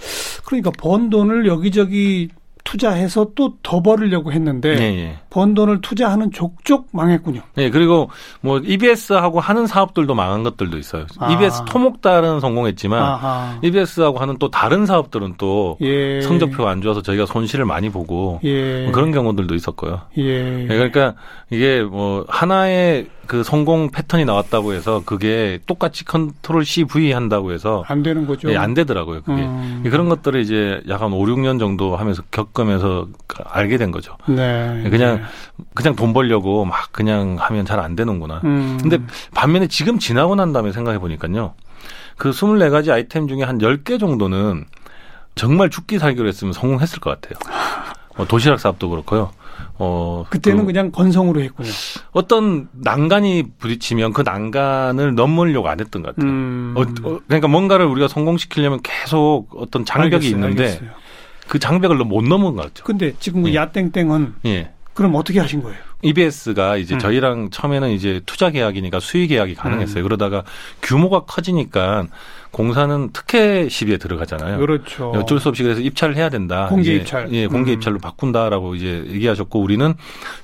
그러니까 0.45 0.71
번 0.71 1.09
돈을 1.09 1.45
여기저기 1.47 2.29
투자해서 2.65 3.27
또 3.33 3.55
더 3.63 3.81
벌으려고 3.81 4.31
했는데 4.31 4.75
네, 4.75 4.91
네. 4.91 5.17
번 5.29 5.53
돈을 5.53 5.81
투자하는 5.81 6.31
족족 6.31 6.89
망했군요. 6.91 7.41
네, 7.55 7.69
그리고 7.69 8.09
뭐 8.41 8.59
EBS하고 8.59 9.39
하는 9.39 9.65
사업들도 9.65 10.13
망한 10.13 10.43
것들도 10.43 10.77
있어요. 10.77 11.05
아. 11.19 11.31
EBS 11.31 11.63
토목달은 11.67 12.39
성공했지만 12.41 13.01
아하. 13.01 13.59
EBS하고 13.61 14.17
하는 14.19 14.37
또 14.39 14.49
다른 14.51 14.85
사업들은 14.85 15.35
또 15.37 15.77
예. 15.81 16.21
성적표가 16.21 16.69
안 16.69 16.81
좋아서 16.81 17.01
저희가 17.01 17.25
손실을 17.25 17.65
많이 17.65 17.89
보고 17.89 18.39
예. 18.43 18.83
뭐 18.83 18.91
그런 18.91 19.11
경우들도 19.11 19.55
있었고요. 19.55 20.01
예. 20.17 20.43
네, 20.43 20.67
그러니까 20.67 21.13
이게 21.49 21.81
뭐 21.81 22.25
하나의 22.27 23.07
그 23.27 23.41
성공 23.43 23.89
패턴이 23.89 24.25
나왔다고 24.25 24.73
해서 24.73 25.01
그게 25.03 25.59
똑같이 25.65 26.05
컨트롤 26.05 26.63
C 26.63 26.83
V 26.83 27.11
한다고 27.11 27.51
해서 27.53 27.83
안 27.87 28.03
되는 28.03 28.27
거죠. 28.27 28.47
네, 28.47 28.55
안 28.57 28.75
되더라고요. 28.75 29.21
그게 29.23 29.41
음. 29.41 29.83
그런 29.89 30.09
것들을 30.09 30.39
이제 30.41 30.81
약 30.87 31.01
한 31.01 31.11
5, 31.13 31.19
6년 31.25 31.59
정도 31.59 31.95
하면서 31.97 32.23
겪 32.31 32.53
으면서 32.59 33.07
알게 33.45 33.77
된 33.77 33.91
거죠. 33.91 34.15
네. 34.27 34.87
그냥 34.89 35.23
그냥 35.73 35.95
돈 35.95 36.13
벌려고 36.13 36.65
막 36.65 36.91
그냥 36.91 37.35
하면 37.39 37.65
잘 37.65 37.79
안 37.79 37.95
되는구나. 37.95 38.41
음. 38.45 38.77
근데 38.81 38.99
반면에 39.33 39.67
지금 39.67 39.99
지나고 39.99 40.35
난 40.35 40.53
다음에 40.53 40.71
생각해 40.71 40.97
보니까요. 40.99 41.53
그 42.17 42.31
24가지 42.31 42.91
아이템 42.91 43.27
중에 43.27 43.43
한 43.43 43.57
10개 43.59 43.99
정도는 43.99 44.65
정말 45.35 45.69
죽기 45.69 45.99
살기로 45.99 46.27
했으면 46.27 46.53
성공했을 46.53 46.99
것 46.99 47.19
같아요. 47.19 47.37
뭐 48.15 48.25
도시락 48.25 48.59
사업도 48.59 48.89
그렇고요. 48.89 49.31
어 49.77 50.25
그때는 50.29 50.65
그, 50.65 50.71
냥 50.71 50.91
건성으로 50.91 51.41
했군요. 51.41 51.69
어떤 52.13 52.69
난간이 52.71 53.43
부딪히면 53.59 54.13
그 54.13 54.21
난간을 54.21 55.15
넘으려고 55.15 55.67
안 55.67 55.81
했던 55.81 56.01
것 56.01 56.15
같아요. 56.15 56.31
음. 56.31 56.73
어, 56.77 56.81
어, 56.81 57.19
그러니까 57.27 57.47
뭔가를 57.49 57.85
우리가 57.85 58.07
성공시키려면 58.07 58.79
계속 58.83 59.47
어떤 59.57 59.83
장벽이 59.83 60.15
알겠어요, 60.15 60.29
있는데 60.31 60.63
알겠어요. 60.63 60.89
그 61.47 61.59
장벽을 61.59 61.97
못 61.97 62.23
넘은 62.23 62.55
것 62.55 62.63
같죠. 62.63 62.83
근데 62.83 63.13
지금 63.19 63.43
그 63.43 63.49
예. 63.49 63.55
야땡땡은 63.55 64.35
예. 64.45 64.71
그럼 64.93 65.15
어떻게 65.15 65.39
하신 65.39 65.61
거예요? 65.61 65.77
EBS가 66.01 66.77
이제 66.77 66.95
음. 66.95 66.99
저희랑 66.99 67.49
처음에는 67.49 67.89
이제 67.89 68.21
투자 68.25 68.49
계약이니까 68.49 68.99
수의 68.99 69.27
계약이 69.27 69.55
가능했어요. 69.55 70.01
음. 70.01 70.03
그러다가 70.03 70.43
규모가 70.81 71.21
커지니까 71.21 72.07
공사는 72.55 73.09
특혜 73.11 73.67
시비에 73.67 73.97
들어가잖아요. 73.97 74.59
그렇죠. 74.59 75.11
어쩔 75.11 75.41
수 75.41 75.49
없이 75.49 75.61
그래서 75.61 75.81
입찰을 75.81 76.15
해야 76.15 76.29
된다. 76.29 76.67
공개 76.69 76.93
입찰. 76.93 77.29
예, 77.33 77.47
공개 77.47 77.71
음. 77.71 77.75
입찰로 77.75 77.99
바꾼다라고 77.99 78.75
이제 78.75 79.03
얘기하셨고 79.09 79.59
우리는 79.59 79.93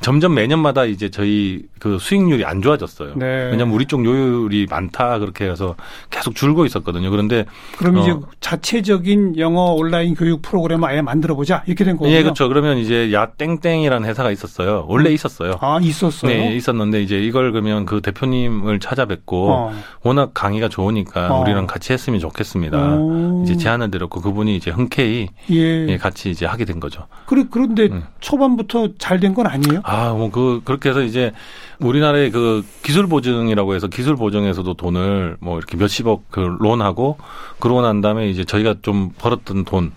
점점 0.01 0.33
매년마다 0.33 0.83
이제 0.83 1.07
저희 1.07 1.61
그 1.79 1.97
수익률이 1.99 2.43
안 2.43 2.61
좋아졌어요. 2.61 3.13
네. 3.15 3.25
왜냐하면 3.51 3.73
우리 3.73 3.85
쪽 3.85 4.03
요율이 4.03 4.67
많다 4.69 5.19
그렇게 5.19 5.45
해서 5.49 5.77
계속 6.09 6.35
줄고 6.35 6.65
있었거든요. 6.65 7.09
그런데 7.11 7.45
그럼 7.77 7.95
어, 7.95 8.01
이제 8.01 8.13
자체적인 8.41 9.37
영어 9.37 9.71
온라인 9.71 10.13
교육 10.13 10.41
프로그램을 10.41 10.89
아예 10.89 11.01
만들어 11.01 11.33
보자 11.35 11.63
이렇게 11.65 11.85
된 11.85 11.95
거군요. 11.95 12.13
예, 12.13 12.23
그렇죠. 12.23 12.49
그러면 12.49 12.77
이제 12.77 13.13
야 13.13 13.27
땡땡이라는 13.37 14.05
회사가 14.07 14.31
있었어요. 14.31 14.83
원래 14.89 15.11
음. 15.11 15.13
있었어요. 15.13 15.55
아, 15.61 15.79
있었어요. 15.81 16.29
네, 16.29 16.55
있었는데 16.57 17.01
이제 17.01 17.17
이걸 17.19 17.53
그러면 17.53 17.85
그 17.85 18.01
대표님을 18.01 18.81
찾아뵙고 18.81 19.49
어. 19.49 19.73
워낙 20.03 20.31
강의가 20.33 20.67
좋으니까 20.67 21.33
어. 21.33 21.41
우리랑 21.41 21.67
같이 21.67 21.93
했 21.93 22.00
으면 22.09 22.19
좋겠습니다. 22.19 22.95
오. 22.95 23.43
이제 23.43 23.55
제안을 23.57 23.91
드렸고 23.91 24.21
그분이 24.21 24.55
이제 24.55 24.71
흔쾌히 24.71 25.27
예. 25.51 25.87
예 25.87 25.97
같이 25.97 26.29
이제 26.31 26.45
하게 26.45 26.65
된 26.65 26.79
거죠. 26.79 27.07
그래 27.25 27.45
그런데 27.49 27.83
음. 27.91 28.03
초반부터 28.19 28.89
잘 28.97 29.19
된 29.19 29.33
건 29.33 29.47
아니에요? 29.47 29.81
아, 29.83 30.13
뭐 30.13 30.29
그 30.31 30.61
그렇게 30.63 30.89
해서 30.89 31.01
이제 31.01 31.31
우리나라의 31.79 32.31
그 32.31 32.63
기술 32.83 33.07
보증이라고 33.07 33.73
해서 33.75 33.87
기술 33.87 34.15
보증에서도 34.15 34.73
돈을 34.73 35.37
뭐 35.39 35.57
이렇게 35.57 35.77
몇십억 35.77 36.23
그 36.29 36.39
론하고 36.59 37.17
그러고 37.59 37.81
난 37.81 38.01
다음에 38.01 38.29
이제 38.29 38.43
저희가 38.45 38.75
좀 38.81 39.11
벌었던 39.17 39.65
돈 39.65 39.91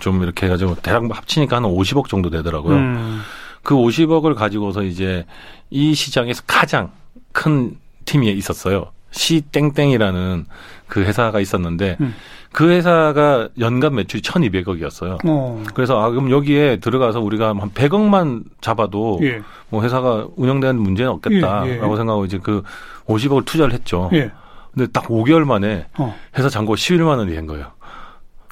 좀 0.00 0.22
이렇게 0.24 0.46
해 0.46 0.50
가지고 0.50 0.74
대략 0.76 1.04
합치니까 1.14 1.56
한 1.56 1.62
50억 1.62 2.08
정도 2.08 2.30
되더라고요. 2.30 2.74
음. 2.76 3.20
그 3.62 3.74
50억을 3.74 4.34
가지고서 4.34 4.82
이제 4.82 5.24
이 5.70 5.94
시장에서 5.94 6.42
가장 6.46 6.90
큰 7.32 7.76
팀이 8.04 8.28
있었어요. 8.32 8.90
시 9.10 9.40
땡땡이라는 9.40 10.46
그 10.86 11.02
회사가 11.02 11.40
있었는데 11.40 11.96
음. 12.00 12.14
그 12.52 12.70
회사가 12.70 13.48
연간 13.58 13.94
매출이 13.94 14.22
1,200억이었어요. 14.22 15.18
어. 15.24 15.62
그래서 15.74 16.00
아 16.02 16.08
그럼 16.10 16.30
여기에 16.30 16.76
들어가서 16.76 17.20
우리가 17.20 17.48
한 17.48 17.70
100억만 17.70 18.44
잡아도 18.60 19.18
예. 19.22 19.42
뭐 19.68 19.82
회사가 19.82 20.28
운영되는 20.36 20.80
문제는 20.80 21.10
없겠다라고 21.12 21.68
예, 21.68 21.72
예. 21.74 21.78
생각하고 21.80 22.24
이제 22.24 22.38
그 22.42 22.62
50억을 23.06 23.44
투자를 23.44 23.74
했죠. 23.74 24.08
예. 24.14 24.30
근데 24.74 24.90
딱 24.92 25.04
5개월 25.04 25.44
만에 25.44 25.86
어. 25.98 26.14
회사 26.36 26.48
잔고 26.48 26.74
11만 26.74 27.18
원이 27.18 27.34
된 27.34 27.46
거예요. 27.46 27.72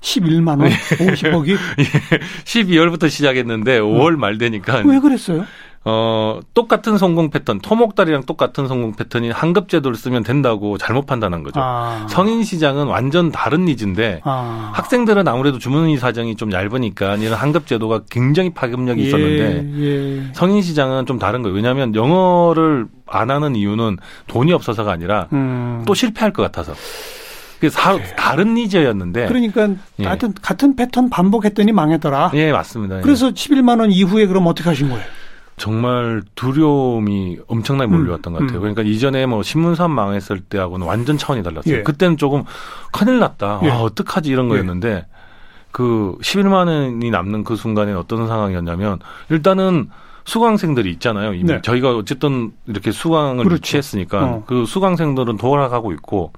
11만 0.02 0.60
원? 0.60 0.68
50억이? 0.68 1.50
예. 1.50 2.18
12월부터 2.44 3.08
시작했는데 3.10 3.80
5월 3.80 4.14
어. 4.14 4.18
말 4.18 4.38
되니까. 4.38 4.82
왜 4.84 4.98
그랬어요? 5.00 5.44
어, 5.88 6.40
똑같은 6.52 6.98
성공 6.98 7.30
패턴, 7.30 7.60
토목다리랑 7.60 8.24
똑같은 8.24 8.66
성공 8.66 8.92
패턴이 8.96 9.30
한급 9.30 9.68
제도를 9.68 9.96
쓰면 9.96 10.24
된다고 10.24 10.78
잘못 10.78 11.06
판단한 11.06 11.44
거죠. 11.44 11.60
아. 11.62 12.08
성인 12.10 12.42
시장은 12.42 12.88
완전 12.88 13.30
다른 13.30 13.66
니즈인데 13.66 14.20
아. 14.24 14.72
학생들은 14.74 15.28
아무래도 15.28 15.60
주문의 15.60 15.96
사정이 15.96 16.34
좀 16.34 16.52
얇으니까 16.52 17.14
이런 17.14 17.34
한급 17.34 17.68
제도가 17.68 18.00
굉장히 18.10 18.52
파급력이 18.52 19.00
예, 19.00 19.06
있었는데 19.06 19.70
예. 19.78 20.32
성인 20.32 20.60
시장은 20.60 21.06
좀 21.06 21.20
다른 21.20 21.42
거예요. 21.42 21.54
왜냐하면 21.54 21.94
영어를 21.94 22.86
안 23.06 23.30
하는 23.30 23.54
이유는 23.54 23.98
돈이 24.26 24.52
없어서가 24.52 24.90
아니라 24.90 25.28
음. 25.32 25.84
또 25.86 25.94
실패할 25.94 26.32
것 26.32 26.42
같아서. 26.42 26.72
그래서 27.60 27.78
다른 28.16 28.54
니즈였는데. 28.54 29.28
그러니까 29.28 29.68
예. 30.00 30.04
같은 30.04 30.34
같은 30.42 30.74
패턴 30.74 31.08
반복했더니 31.10 31.70
망했더라. 31.70 32.32
예, 32.34 32.50
맞습니다. 32.50 33.02
그래서 33.02 33.28
예. 33.28 33.30
11만 33.30 33.78
원 33.78 33.92
이후에 33.92 34.26
그럼 34.26 34.48
어떻게 34.48 34.68
하신 34.68 34.88
거예요? 34.88 35.04
정말 35.56 36.22
두려움이 36.34 37.38
엄청나게 37.46 37.90
몰려왔던 37.90 38.32
음, 38.32 38.38
것 38.38 38.44
같아요. 38.44 38.58
음. 38.58 38.60
그러니까 38.60 38.82
이전에 38.82 39.24
뭐 39.26 39.42
신문사 39.42 39.88
망했을 39.88 40.40
때하고는 40.40 40.86
완전 40.86 41.16
차원이 41.16 41.42
달랐어요. 41.42 41.76
예. 41.76 41.82
그때는 41.82 42.18
조금 42.18 42.44
큰일 42.92 43.18
났다. 43.18 43.60
예. 43.64 43.70
아, 43.70 43.78
어떡하지 43.80 44.30
이런 44.30 44.46
예. 44.46 44.50
거였는데 44.50 44.88
예. 44.88 45.06
그 45.72 46.16
11만 46.22 46.68
원이 46.68 47.10
남는 47.10 47.44
그 47.44 47.56
순간에 47.56 47.92
어떤 47.92 48.26
상황이었냐면 48.26 48.98
일단은 49.30 49.90
수강생들이 50.24 50.90
있잖아요. 50.92 51.34
이미 51.34 51.44
네. 51.44 51.62
저희가 51.62 51.96
어쨌든 51.96 52.52
이렇게 52.66 52.90
수강을 52.90 53.44
그렇죠. 53.44 53.62
취했으니까 53.62 54.24
어. 54.24 54.44
그 54.46 54.66
수강생들은 54.66 55.36
돌아가고 55.36 55.92
있고 55.92 56.32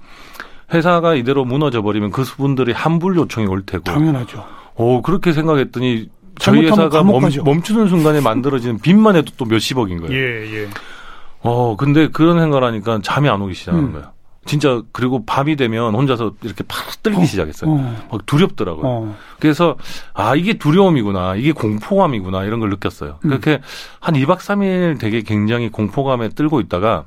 회사가 0.73 1.15
이대로 1.15 1.43
무너져 1.43 1.81
버리면 1.81 2.11
그 2.11 2.23
수분들이 2.23 2.71
환불 2.71 3.15
요청이 3.17 3.47
올 3.47 3.65
테고 3.65 3.83
당연하죠. 3.83 4.45
오 4.75 5.01
그렇게 5.01 5.33
생각했더니 5.33 6.09
저희 6.39 6.65
회사가 6.65 7.03
멈, 7.03 7.21
멈추는 7.43 7.87
순간에 7.87 8.21
만들어지는 8.21 8.79
빚만 8.79 9.15
해도 9.15 9.31
또 9.37 9.45
몇십억인 9.45 9.99
거예요. 10.01 10.13
예, 10.13 10.61
예. 10.63 10.69
어, 11.41 11.75
근데 11.77 12.07
그런 12.07 12.39
생각을 12.39 12.63
하니까 12.67 12.99
잠이 13.03 13.29
안 13.29 13.41
오기 13.41 13.53
시작하는 13.53 13.87
음. 13.87 13.91
거예요. 13.93 14.07
진짜 14.45 14.81
그리고 14.91 15.25
밤이 15.25 15.57
되면 15.57 15.93
혼자서 15.93 16.33
이렇게 16.41 16.63
팍 16.67 17.03
떨기 17.03 17.21
어, 17.21 17.25
시작했어요. 17.25 17.69
어. 17.71 17.95
막 18.11 18.25
두렵더라고요. 18.25 18.83
어. 18.83 19.17
그래서 19.39 19.75
아 20.13 20.35
이게 20.35 20.53
두려움이구나, 20.57 21.35
이게 21.35 21.51
공포감이구나 21.51 22.45
이런 22.45 22.59
걸 22.59 22.69
느꼈어요. 22.71 23.19
음. 23.25 23.29
그렇게 23.29 23.61
한 23.99 24.15
2박 24.15 24.39
3일 24.39 24.99
되게 24.99 25.21
굉장히 25.21 25.69
공포감에 25.69 26.29
떨고 26.29 26.61
있다가 26.61 27.05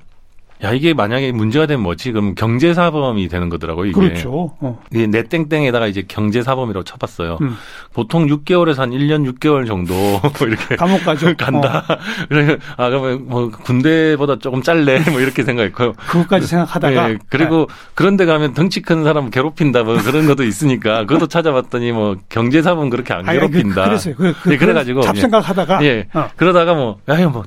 야 0.65 0.73
이게 0.73 0.95
만약에 0.95 1.33
문제가 1.33 1.67
되면 1.67 1.83
뭐지? 1.83 2.13
그럼 2.13 2.35
경제 2.37 2.73
사범이 2.73 3.27
되는 3.29 3.49
거더라고요. 3.49 3.87
이게. 3.87 4.01
그렇죠. 4.01 4.55
어. 4.61 4.81
이게 4.93 5.09
내 5.09 5.25
땡땡에다가 5.25 5.89
이제 5.89 6.05
경제 6.07 6.43
사범이라고 6.43 6.85
쳐봤어요. 6.85 7.39
음. 7.41 7.57
보통 7.93 8.27
6개월에서 8.27 8.79
한 8.79 8.91
1년 8.91 9.29
6개월 9.33 9.67
정도 9.67 9.95
이렇게 10.47 10.77
감옥 10.77 11.05
가죠. 11.05 11.35
간다. 11.37 11.85
어. 11.89 11.97
그래 12.29 12.59
아 12.77 12.89
그러면 12.89 13.27
뭐 13.29 13.51
군대보다 13.51 14.39
조금 14.39 14.63
짧네 14.63 15.11
뭐 15.11 15.21
이렇게 15.21 15.43
생각했고요. 15.43 15.95
그것까지 15.95 16.47
생각하다가. 16.47 17.09
네. 17.09 17.19
그리고 17.29 17.67
네. 17.69 17.75
그런데 17.95 18.25
가면 18.25 18.55
덩치 18.55 18.83
큰 18.83 19.03
사람 19.03 19.31
괴롭힌다 19.31 19.83
뭐 19.83 19.97
그런 19.97 20.27
것도 20.27 20.45
있으니까 20.45 21.07
그것도 21.07 21.27
찾아봤더니 21.27 21.91
뭐 21.91 22.17
경제 22.29 22.63
사범 22.63 22.89
그렇게 22.89 23.13
안 23.15 23.25
괴롭힌다. 23.25 23.59
아니, 23.59 23.75
그, 23.75 23.83
그랬어요. 23.83 24.15
그, 24.15 24.35
그, 24.43 24.49
네, 24.51 24.57
그래가지고 24.57 25.01
잡생각하다가. 25.01 25.85
예. 25.85 26.07
어. 26.15 26.29
그러다가 26.37 26.75
뭐 26.75 26.99
야뭐 27.09 27.43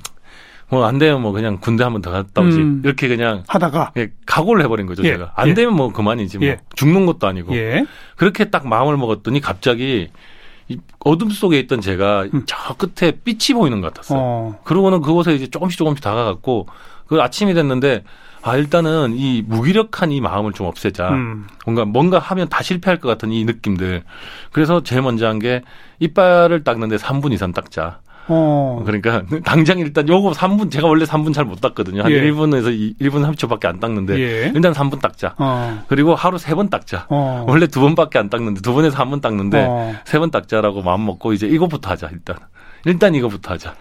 뭐 0.69 0.86
안 0.86 0.97
되면 0.97 1.21
뭐 1.21 1.32
그냥 1.32 1.58
군대 1.60 1.84
한 1.84 1.93
번 1.93 2.01
더 2.01 2.12
갔다 2.12 2.41
오지 2.41 2.58
음. 2.58 2.82
이렇게 2.84 3.08
그냥 3.08 3.43
하다가 3.47 3.91
예, 3.97 4.10
각오를 4.25 4.63
해버린 4.63 4.86
거죠 4.88 5.04
예. 5.04 5.10
제가 5.13 5.32
안 5.36 5.49
예. 5.49 5.54
되면 5.54 5.75
뭐 5.75 5.91
그만이지 5.93 6.39
뭐 6.39 6.47
예. 6.47 6.58
죽는 6.75 7.06
것도 7.06 7.28
아니고 7.28 7.56
예. 7.56 7.86
그렇게 8.15 8.45
딱 8.49 8.67
마음을 8.67 8.97
먹었더니 8.97 9.41
갑자기 9.41 10.10
이 10.67 10.78
어둠 10.99 11.30
속에 11.30 11.60
있던 11.60 11.80
제가 11.82 12.23
음. 12.34 12.43
저 12.47 12.73
끝에 12.75 13.12
빛이 13.23 13.54
보이는 13.54 13.82
것 13.82 13.93
같았어요. 13.93 14.19
어. 14.19 14.60
그러고는 14.63 15.01
그곳에 15.01 15.36
이제 15.36 15.47
조금씩 15.47 15.78
조금씩 15.78 16.04
다가갔고 16.04 16.67
그 17.06 17.21
아침이 17.21 17.54
됐는데 17.54 18.04
아 18.41 18.58
일단은 18.58 19.13
이 19.15 19.43
무기력한 19.45 20.12
이 20.12 20.21
마음을 20.21 20.54
좀 20.54 20.65
없애자. 20.67 21.10
음. 21.10 21.47
뭔가 21.65 21.86
뭔가 21.86 22.17
하면 22.19 22.49
다 22.49 22.63
실패할 22.63 22.99
것 22.99 23.08
같은 23.08 23.32
이 23.32 23.45
느낌들. 23.45 24.04
그래서 24.51 24.82
제일 24.82 25.04
먼저 25.04 25.28
한 25.28 25.38
게 25.39 25.62
이빨을 25.99 26.63
닦는데 26.63 26.95
3분 26.97 27.32
이상 27.34 27.51
닦자. 27.54 27.99
어. 28.27 28.81
그러니까 28.85 29.23
당장 29.45 29.79
일단 29.79 30.07
요거 30.07 30.31
3분 30.31 30.71
제가 30.71 30.88
원래 30.88 31.05
3분 31.05 31.33
잘 31.33 31.45
못 31.45 31.61
닦거든요. 31.61 32.01
한 32.03 32.11
예. 32.11 32.21
1분에서 32.21 32.97
1분 32.99 33.23
30초밖에 33.35 33.65
안 33.65 33.79
닦는데 33.79 34.19
예. 34.19 34.51
일단 34.55 34.73
3분 34.73 34.99
닦자. 35.01 35.35
어. 35.38 35.83
그리고 35.88 36.15
하루 36.15 36.38
3번 36.38 36.69
닦자. 36.69 37.05
어. 37.09 37.45
원래 37.47 37.67
2번밖에 37.67 38.17
안 38.17 38.29
닦는데 38.29 38.61
2번에서 38.61 38.93
1번 38.93 39.21
닦는데 39.21 39.65
어. 39.67 39.93
3번 40.05 40.31
닦자라고 40.31 40.81
마음 40.81 41.05
먹고 41.05 41.33
이제 41.33 41.47
이거부터 41.47 41.89
하자 41.91 42.09
일단. 42.11 42.38
일단 42.85 43.13
이거부터 43.15 43.53
하자. 43.53 43.75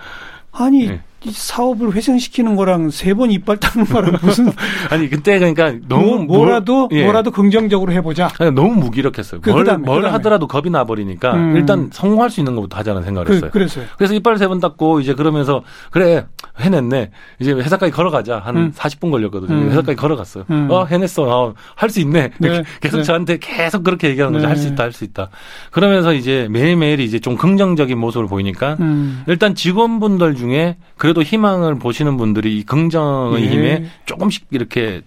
아니 0.52 0.88
네. 0.88 1.00
사업을 1.30 1.94
회생시키는 1.94 2.56
거랑 2.56 2.90
세 2.90 3.14
번 3.14 3.30
이빨 3.30 3.56
닦는 3.58 3.86
거랑 3.86 4.16
무슨 4.22 4.50
아니 4.90 5.08
그때 5.08 5.38
그러니까 5.38 5.72
너무 5.88 6.24
뭐, 6.24 6.44
라도 6.46 6.88
예. 6.92 7.04
뭐라도 7.04 7.30
긍정적으로 7.30 7.92
해보자. 7.92 8.28
아니, 8.40 8.50
너무 8.50 8.74
무기력했어요. 8.74 9.40
그, 9.40 9.50
뭘, 9.50 9.62
그다음에, 9.64 9.84
뭘 9.84 9.98
그다음에. 9.98 10.12
하더라도 10.16 10.46
겁이 10.48 10.70
나버리니까 10.70 11.34
음. 11.34 11.56
일단 11.56 11.90
성공할 11.92 12.30
수 12.30 12.40
있는 12.40 12.56
것부터 12.56 12.76
하자는 12.78 13.02
생각을 13.04 13.26
그, 13.26 13.34
했어요. 13.34 13.50
그랬어요. 13.52 13.84
그래서 13.96 14.14
이빨 14.14 14.36
세 14.38 14.48
번 14.48 14.58
닦고 14.60 15.00
이제 15.00 15.14
그러면서 15.14 15.62
그래 15.90 16.26
해냈네. 16.60 17.10
이제 17.40 17.52
회사까지 17.52 17.92
걸어가자 17.92 18.38
한 18.40 18.56
음. 18.56 18.72
40분 18.74 19.10
걸렸거든요. 19.10 19.54
음. 19.54 19.68
회사까지 19.70 19.96
걸어갔어요. 19.96 20.44
음. 20.50 20.68
어 20.70 20.84
해냈어. 20.84 21.22
어, 21.24 21.54
할 21.76 21.90
수 21.90 22.00
있네. 22.00 22.30
네. 22.38 22.62
계속 22.80 22.98
네. 22.98 23.02
저한테 23.04 23.38
계속 23.38 23.84
그렇게 23.84 24.08
얘기하는 24.08 24.32
거죠. 24.32 24.46
네. 24.46 24.48
할수 24.48 24.66
있다, 24.68 24.82
할 24.82 24.92
수 24.92 25.04
있다. 25.04 25.30
그러면서 25.70 26.12
이제 26.12 26.48
매일매일 26.50 26.98
이제 27.00 27.18
좀 27.20 27.36
긍정적인 27.36 27.96
모습을 27.96 28.26
보이니까 28.26 28.76
음. 28.80 29.22
일단 29.28 29.54
직원분들 29.54 30.34
중에 30.34 30.76
그래도 30.96 31.13
희망을 31.22 31.78
보시는 31.78 32.16
분 32.16 32.24
분들이 32.24 32.58
이 32.58 32.62
긍정의 32.64 33.44
예. 33.44 33.48
힘에 33.48 33.84
조금씩 34.06 34.46
이렇게 34.50 35.02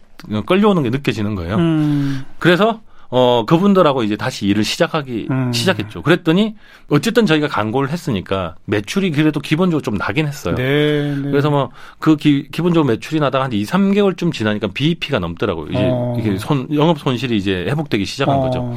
끌려오는 0.45 0.83
게 0.83 0.89
느껴지는 0.89 1.35
거예요. 1.35 1.55
음. 1.55 2.25
그래서 2.39 2.81
어, 3.09 3.45
그분들하고 3.47 4.03
이제 4.03 4.17
다시 4.17 4.47
일을 4.47 4.65
시작하기, 4.65 5.27
음. 5.31 5.53
시작했죠. 5.53 6.01
그랬더니, 6.01 6.55
어쨌든 6.89 7.25
저희가 7.25 7.47
광고를 7.47 7.89
했으니까, 7.89 8.55
매출이 8.65 9.11
그래도 9.11 9.39
기본적으로 9.39 9.81
좀 9.81 9.95
나긴 9.95 10.27
했어요. 10.27 10.55
네, 10.55 11.15
네. 11.15 11.31
그래서 11.31 11.49
뭐, 11.49 11.71
그 11.99 12.17
기, 12.17 12.49
본적으로 12.51 12.83
매출이 12.83 13.21
나다가 13.21 13.45
한 13.45 13.53
2, 13.53 13.63
3개월쯤 13.63 14.33
지나니까 14.33 14.67
BEP가 14.73 15.19
넘더라고요. 15.19 15.67
이제, 15.69 15.89
어. 15.89 16.17
이게 16.19 16.37
손, 16.37 16.67
영업 16.73 16.99
손실이 16.99 17.37
이제 17.37 17.65
회복되기 17.69 18.03
시작한 18.03 18.39
어. 18.39 18.41
거죠. 18.41 18.75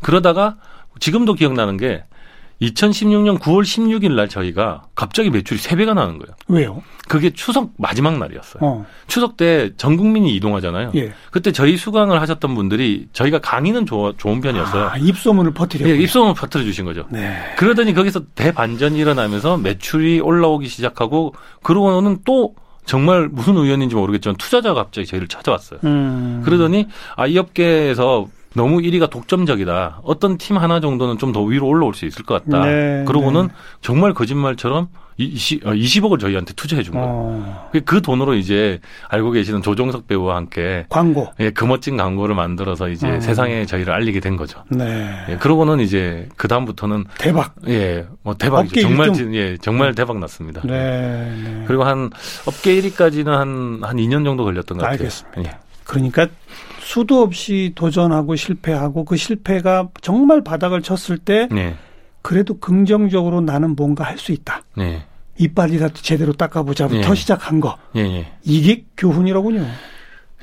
그러다가, 0.00 0.58
지금도 1.00 1.34
기억나는 1.34 1.76
게, 1.76 2.04
2016년 2.62 3.38
9월 3.38 3.62
16일 3.62 4.12
날 4.12 4.28
저희가 4.28 4.82
갑자기 4.94 5.30
매출이 5.30 5.58
3배가 5.60 5.94
나는 5.94 6.18
거예요. 6.18 6.34
왜요? 6.48 6.82
그게 7.08 7.30
추석 7.30 7.70
마지막 7.76 8.18
날이었어요. 8.18 8.62
어. 8.62 8.86
추석 9.08 9.36
때 9.36 9.70
전 9.76 9.96
국민이 9.96 10.34
이동하잖아요. 10.36 10.92
예. 10.94 11.12
그때 11.30 11.50
저희 11.52 11.76
수강을 11.76 12.20
하셨던 12.20 12.54
분들이 12.54 13.08
저희가 13.12 13.40
강의는 13.40 13.84
좋아, 13.86 14.12
좋은 14.16 14.40
편이었어요. 14.40 14.84
아, 14.92 14.96
입소문을 14.96 15.52
퍼뜨려. 15.52 15.88
예, 15.88 15.96
입소문을 15.96 16.34
퍼뜨려 16.34 16.64
주신 16.64 16.84
거죠. 16.84 17.04
네. 17.10 17.36
그러더니 17.58 17.92
거기서 17.94 18.20
대반전이 18.34 18.98
일어나면서 18.98 19.56
매출이 19.58 20.20
올라오기 20.20 20.68
시작하고 20.68 21.34
그러고는 21.62 22.18
또 22.24 22.54
정말 22.84 23.28
무슨 23.28 23.56
우연인지 23.56 23.94
모르겠지만 23.94 24.36
투자자가 24.36 24.82
갑자기 24.84 25.06
저희를 25.06 25.28
찾아왔어요. 25.28 25.80
음. 25.84 26.42
그러더니 26.44 26.86
아, 27.16 27.26
이 27.26 27.38
업계에서 27.38 28.26
너무 28.54 28.78
1위가 28.80 29.08
독점적이다. 29.10 30.00
어떤 30.04 30.36
팀 30.38 30.56
하나 30.58 30.80
정도는 30.80 31.18
좀 31.18 31.32
더 31.32 31.42
위로 31.42 31.66
올라올 31.68 31.94
수 31.94 32.04
있을 32.04 32.24
것 32.24 32.44
같다. 32.44 32.64
네, 32.66 33.04
그러고는 33.06 33.46
네. 33.48 33.54
정말 33.80 34.12
거짓말처럼 34.12 34.88
20, 35.16 35.64
20억을 35.64 36.14
어, 36.14 36.18
저희한테 36.18 36.52
투자해 36.54 36.82
준 36.82 36.94
거예요. 36.94 37.06
어. 37.08 37.70
그 37.86 38.02
돈으로 38.02 38.34
이제 38.34 38.80
알고 39.08 39.30
계시는 39.30 39.62
조종석 39.62 40.06
배우와 40.06 40.36
함께 40.36 40.84
광고. 40.90 41.28
예, 41.40 41.50
그 41.50 41.64
멋진 41.64 41.96
광고를 41.96 42.34
만들어서 42.34 42.88
이제 42.88 43.08
어. 43.08 43.20
세상에 43.20 43.64
저희를 43.64 43.92
알리게 43.94 44.20
된 44.20 44.36
거죠. 44.36 44.62
네. 44.68 45.10
예, 45.30 45.36
그러고는 45.36 45.80
이제 45.80 46.28
그 46.36 46.48
다음부터는 46.48 47.04
대박. 47.18 47.54
예, 47.68 48.06
뭐 48.22 48.34
대박이죠. 48.34 48.80
정말 48.82 49.08
일종. 49.08 49.34
예, 49.34 49.56
정말 49.58 49.94
대박 49.94 50.18
났습니다. 50.18 50.60
네, 50.64 50.72
네. 51.42 51.64
그리고 51.66 51.84
한 51.84 52.10
업계 52.46 52.78
1위까지는 52.80 53.26
한한 53.26 53.96
2년 53.96 54.24
정도 54.24 54.44
걸렸던 54.44 54.76
것 54.76 54.84
같아요. 54.84 54.98
알겠습니다. 54.98 55.42
예. 55.44 55.56
그러니까 55.84 56.26
수도 56.82 57.22
없이 57.22 57.72
도전하고 57.74 58.34
실패하고 58.36 59.04
그 59.04 59.16
실패가 59.16 59.88
정말 60.00 60.42
바닥을 60.42 60.82
쳤을 60.82 61.16
때 61.18 61.48
네. 61.50 61.76
그래도 62.22 62.58
긍정적으로 62.58 63.40
나는 63.40 63.74
뭔가 63.76 64.04
할 64.04 64.18
수 64.18 64.32
있다. 64.32 64.62
네. 64.76 65.04
이빨이라도 65.38 65.94
제대로 65.94 66.32
닦아보자부터 66.32 67.08
네. 67.08 67.14
시작한 67.14 67.60
거. 67.60 67.78
예, 67.96 68.00
예. 68.00 68.32
이게 68.44 68.84
교훈이로군요. 68.96 69.64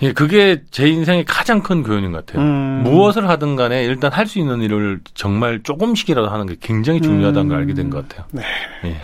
예, 0.02 0.14
그게 0.14 0.64
제 0.72 0.88
인생의 0.88 1.26
가장 1.26 1.62
큰 1.62 1.84
교훈인 1.84 2.12
것 2.12 2.26
같아요. 2.26 2.42
음. 2.44 2.84
무엇을 2.84 3.28
하든 3.30 3.56
간에 3.56 3.84
일단 3.84 4.12
할 4.12 4.26
수 4.26 4.40
있는 4.40 4.62
일을 4.62 5.02
정말 5.14 5.62
조금씩이라도 5.64 6.30
하는 6.30 6.48
게 6.48 6.56
굉장히 6.60 7.02
중요하다는 7.02 7.42
음. 7.46 7.50
걸 7.50 7.58
알게 7.60 7.74
된 7.74 7.90
것 7.90 8.08
같아요. 8.08 8.26
네. 8.32 8.42
예. 8.86 8.96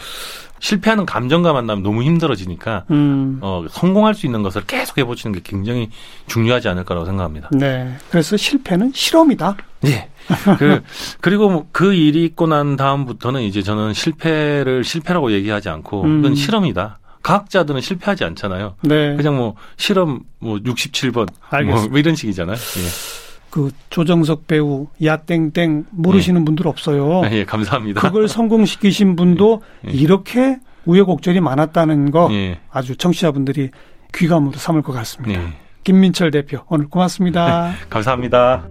실패하는 0.66 1.06
감정과 1.06 1.54
만나면 1.54 1.84
너무 1.84 2.02
힘들어지니까 2.02 2.86
음. 2.90 3.38
어, 3.42 3.66
성공할 3.70 4.16
수 4.16 4.26
있는 4.26 4.42
것을 4.42 4.64
계속 4.66 4.98
해보시는 4.98 5.36
게 5.36 5.42
굉장히 5.44 5.92
중요하지 6.26 6.70
않을까라고 6.70 7.06
생각합니다. 7.06 7.50
네. 7.52 7.96
그래서 8.10 8.36
실패는 8.36 8.92
실험이다. 8.92 9.58
예. 9.86 10.10
그, 10.58 10.82
그리고 11.22 11.50
뭐그 11.50 11.94
일이 11.94 12.26
있고 12.26 12.48
난 12.48 12.78
다음부터는 12.78 13.44
이제 13.44 13.62
저는 13.62 13.94
실패를 13.94 14.84
실패라고 14.84 15.32
얘기하지 15.34 15.70
않고 15.70 16.02
음. 16.02 16.22
그건 16.24 16.36
실험이다. 16.36 16.98
과학자들은 17.22 17.82
실패하지 17.82 18.24
않잖아요. 18.24 18.76
네. 18.82 19.16
그냥 19.16 19.38
뭐 19.38 19.56
실험 19.78 20.22
뭐 20.40 20.58
67번 20.58 21.28
뭐, 21.66 21.88
뭐 21.90 22.00
이런 22.00 22.16
식이잖아요. 22.16 22.56
예. 22.56 23.25
그 23.56 23.72
조정석 23.90 24.48
배우 24.48 24.88
야땡땡 25.02 25.86
모르시는 25.92 26.42
예. 26.42 26.46
분들 26.46 26.68
없어요. 26.68 27.22
예, 27.32 27.46
감사합니다. 27.46 28.02
그걸 28.02 28.28
성공시키신 28.28 29.16
분도 29.16 29.62
예. 29.88 29.92
이렇게 29.92 30.58
우여곡절이 30.84 31.40
많았다는 31.40 32.12
거 32.12 32.28
예. 32.34 32.60
아주 32.70 32.98
청취자분들이 32.98 33.70
귀감으로 34.14 34.58
삼을 34.58 34.82
것 34.82 34.92
같습니다. 34.92 35.42
예. 35.42 35.54
김민철 35.86 36.32
대표 36.32 36.64
오늘 36.68 36.90
고맙습니다. 36.90 37.72
감사합니다. 37.90 38.68